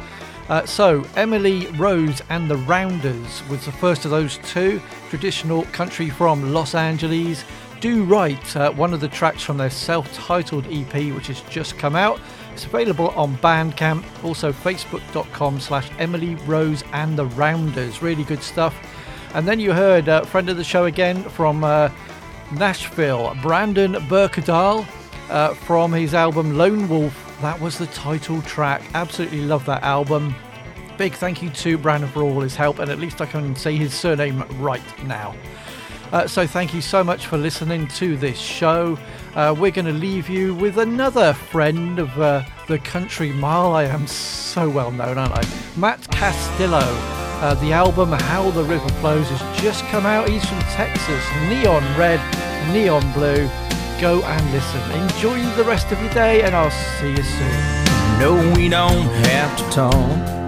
Uh, 0.50 0.66
so 0.66 1.06
Emily 1.16 1.68
Rose 1.78 2.22
and 2.30 2.50
the 2.50 2.58
Rounders 2.58 3.48
was 3.50 3.66
the 3.66 3.72
first 3.72 4.04
of 4.06 4.12
those 4.12 4.40
two 4.40 4.82
traditional 5.10 5.64
country 5.66 6.10
from 6.10 6.54
Los 6.54 6.74
Angeles. 6.74 7.46
Do 7.80 8.04
Right, 8.04 8.56
uh, 8.56 8.72
one 8.72 8.94
of 8.94 9.00
the 9.00 9.08
tracks 9.08 9.44
from 9.44 9.58
their 9.58 9.70
self-titled 9.70 10.66
EP, 10.70 11.14
which 11.14 11.28
has 11.28 11.42
just 11.42 11.78
come 11.78 11.96
out. 11.96 12.20
It's 12.52 12.66
available 12.66 13.10
on 13.12 13.38
Bandcamp, 13.38 14.04
also 14.24 14.52
facebook.com 14.52 15.60
slash 15.60 15.90
Emily 16.00 16.36
Rose 16.46 16.84
and 16.94 17.18
the 17.18 17.28
Rounders. 17.28 18.02
Really 18.02 18.24
good 18.24 18.44
stuff. 18.44 18.76
And 19.36 19.48
then 19.48 19.60
you 19.60 19.72
heard 19.72 20.10
uh, 20.10 20.24
friend 20.24 20.50
of 20.50 20.58
the 20.58 20.64
show 20.64 20.86
again 20.86 21.24
from 21.24 21.64
uh, 21.64 21.90
Nashville, 22.52 23.38
Brandon 23.44 23.94
Birkedahl, 23.94 24.86
uh, 25.30 25.54
from 25.54 25.94
his 25.94 26.16
album 26.16 26.58
Lone 26.58 26.90
Wolf. 26.90 27.29
That 27.42 27.60
was 27.62 27.78
the 27.78 27.88
title 27.88 28.42
track. 28.42 28.82
Absolutely 28.94 29.42
love 29.42 29.66
that 29.66 29.84
album. 29.84 30.36
big 30.98 31.14
thank 31.14 31.42
you 31.42 31.50
to 31.50 31.78
Brandon 31.78 32.10
for 32.10 32.22
all 32.22 32.42
his 32.42 32.56
help, 32.56 32.80
and 32.80 32.92
at 32.92 33.00
least 33.00 33.22
I 33.22 33.26
can 33.26 33.56
say 33.56 33.78
his 33.78 33.94
surname 33.94 34.44
right 34.62 34.82
now. 35.06 35.34
Uh, 36.12 36.28
so 36.28 36.46
thank 36.46 36.74
you 36.74 36.82
so 36.82 37.04
much 37.04 37.28
for 37.28 37.38
listening 37.38 37.88
to 37.88 38.18
this 38.18 38.38
show. 38.38 38.98
Uh, 39.36 39.56
we're 39.58 39.72
going 39.72 39.86
to 39.86 39.94
leave 39.94 40.28
you 40.28 40.56
with 40.56 40.80
another 40.80 41.34
friend 41.34 42.00
of 42.00 42.20
uh, 42.20 42.44
the 42.68 42.80
Country 42.80 43.32
Mile. 43.32 43.74
I 43.74 43.84
am 43.84 44.08
so 44.08 44.70
well 44.70 44.92
known, 44.92 45.18
aren't 45.18 45.34
I? 45.34 45.44
Matt 45.78 46.10
Castillo. 46.12 46.82
Uh, 46.82 47.54
the 47.62 47.72
album 47.72 48.12
How 48.12 48.50
the 48.52 48.64
River 48.64 48.90
Flows 49.00 49.30
has 49.30 49.62
just 49.62 49.86
come 49.86 50.06
out. 50.06 50.28
He's 50.28 50.44
from 50.44 50.60
Texas. 50.60 51.24
Neon 51.48 51.84
red, 51.98 52.20
neon 52.74 53.14
blue. 53.14 53.48
Go 54.02 54.22
and 54.24 54.52
listen. 54.54 54.80
Enjoy 54.92 55.42
the 55.58 55.64
rest 55.66 55.92
of 55.92 56.02
your 56.02 56.14
day, 56.14 56.42
and 56.44 56.56
I'll 56.56 56.72
see 56.72 57.10
you 57.10 57.22
soon. 57.22 57.80
No, 58.18 58.54
we 58.56 58.70
don't 58.70 59.10
have 59.28 59.58
to 59.58 59.64
talk. 59.76 60.40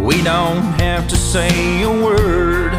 We 0.00 0.20
don't 0.24 0.64
have 0.80 1.06
to 1.06 1.16
say 1.16 1.82
a 1.82 1.88
word. 1.88 2.72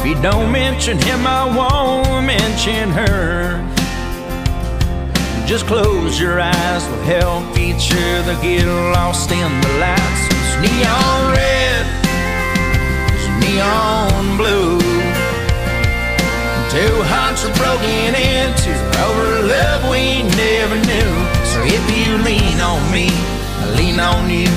If 0.00 0.06
you 0.06 0.20
don't 0.20 0.52
mention 0.52 0.98
him, 0.98 1.26
I 1.26 1.46
won't 1.56 2.26
mention 2.26 2.90
her. 2.90 3.58
Just 5.46 5.66
close 5.66 6.20
your 6.20 6.40
eyes, 6.40 6.86
we'll 6.88 7.20
help 7.20 7.56
each 7.56 7.90
other 7.90 8.34
get 8.42 8.66
lost 8.66 9.30
in 9.30 9.60
the 9.62 9.68
lights. 9.80 10.26
It's 10.28 10.56
neon 10.60 11.32
red, 11.32 11.86
it's 13.14 13.28
neon 13.42 14.36
blue. 14.36 14.81
Two 16.72 17.02
hearts 17.04 17.44
are 17.44 17.52
broken 17.52 18.14
into 18.16 18.72
over 19.04 19.44
love 19.46 19.90
we 19.90 20.22
never 20.22 20.76
knew. 20.76 21.12
So 21.52 21.60
if 21.68 21.84
you 21.92 22.16
lean 22.24 22.58
on 22.62 22.80
me, 22.90 23.08
I 23.60 23.74
lean 23.76 24.00
on 24.00 24.30
you. 24.30 24.48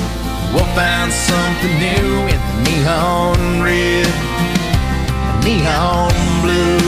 We'll 0.54 0.64
find 0.72 1.12
something 1.12 1.76
new 1.76 2.24
in 2.32 2.40
the 2.40 2.56
neon 2.64 3.60
red, 3.60 4.08
neon 5.44 6.14
blue. 6.40 6.80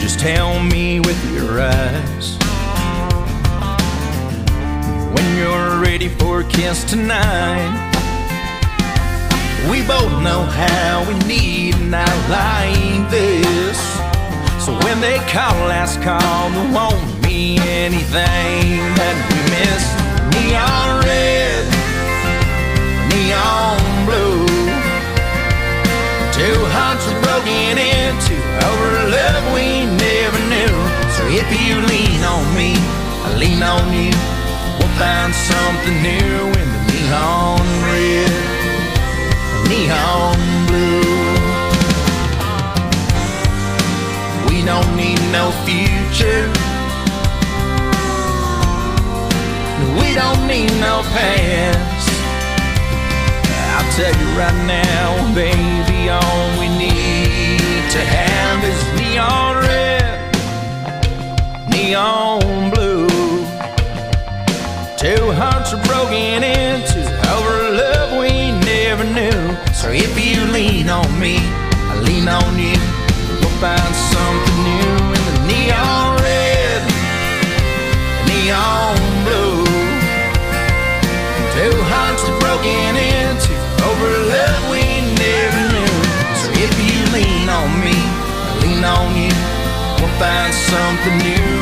Just 0.00 0.20
tell 0.20 0.60
me 0.62 1.00
with 1.00 1.18
your 1.34 1.60
eyes 1.62 2.38
ready 5.98 6.14
for 6.14 6.42
a 6.42 6.44
kiss 6.44 6.84
tonight. 6.84 7.74
We 9.68 9.82
both 9.82 10.12
know 10.22 10.44
how 10.44 11.04
we 11.08 11.14
need 11.26 11.74
a 11.74 11.84
night 11.90 12.22
like 12.30 13.10
this. 13.10 13.76
So 14.64 14.78
when 14.84 15.00
they 15.00 15.18
call, 15.26 15.58
last 15.66 16.00
call, 16.00 16.50
there 16.50 16.72
won't 16.72 17.02
be 17.20 17.58
anything 17.58 18.78
that 18.94 19.16
we 19.26 19.38
miss. 19.50 19.82
Neon 20.38 21.02
red, 21.02 21.66
neon 23.10 23.82
blue. 24.06 24.46
Two 26.30 26.58
hearts 26.78 27.02
are 27.10 27.20
broken 27.26 27.74
into 27.74 28.38
over 28.70 28.90
love 29.10 29.44
we 29.50 29.82
never 29.98 30.40
knew. 30.46 30.78
So 31.18 31.26
if 31.26 31.48
you 31.58 31.74
lean 31.90 32.22
on 32.22 32.46
me, 32.54 32.74
I 33.26 33.34
lean 33.36 33.62
on 33.64 33.92
you. 33.92 34.37
Find 34.98 35.32
something 35.32 36.02
new 36.02 36.38
in 36.60 36.68
the 36.74 36.82
neon 36.92 37.60
red 37.86 38.58
neon 39.68 40.38
blue. 40.66 41.18
We 44.48 44.64
don't 44.64 44.90
need 44.96 45.20
no 45.30 45.52
future. 45.66 46.44
We 50.00 50.08
don't 50.14 50.42
need 50.46 50.72
no 50.80 51.02
past. 51.14 52.08
I'll 53.74 53.90
tell 53.98 54.14
you 54.20 54.28
right 54.42 54.60
now, 54.66 55.34
baby, 55.34 56.08
all 56.08 56.58
we 56.58 56.68
need 56.84 57.84
to 57.94 58.00
have 58.16 58.64
is 58.72 58.80
neon 58.98 59.56
red, 59.68 60.16
neon 61.70 62.70
blue. 62.70 62.97
Two 64.98 65.30
hearts 65.30 65.72
are 65.72 65.84
broken 65.86 66.42
into 66.42 66.98
over 67.30 67.70
love 67.70 68.18
we 68.18 68.50
never 68.66 69.04
knew. 69.04 69.54
So 69.72 69.94
if 69.94 70.18
you 70.18 70.42
lean 70.50 70.90
on 70.90 71.06
me, 71.20 71.38
I 71.86 72.02
lean 72.02 72.26
on 72.26 72.58
you. 72.58 72.74
We'll 73.38 73.58
find 73.62 73.94
something 73.94 74.58
new 74.66 74.98
in 75.14 75.22
the 75.30 75.38
neon 75.46 76.18
red, 76.18 76.82
neon 78.26 78.98
blue. 79.22 79.62
Two 81.54 81.78
hearts 81.94 82.26
are 82.26 82.38
broken 82.42 82.98
into 82.98 83.54
over 83.86 84.10
love 84.34 84.62
we 84.66 84.82
never 85.14 85.62
knew. 85.78 85.94
So 86.42 86.50
if 86.58 86.74
you 86.74 86.98
lean 87.14 87.46
on 87.46 87.70
me, 87.86 87.94
I 87.94 88.50
lean 88.66 88.82
on 88.82 89.14
you. 89.14 89.34
We'll 90.02 90.18
find 90.18 90.52
something 90.52 91.18
new 91.22 91.58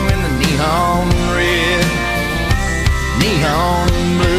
neon 3.27 4.18
blue. 4.18 4.36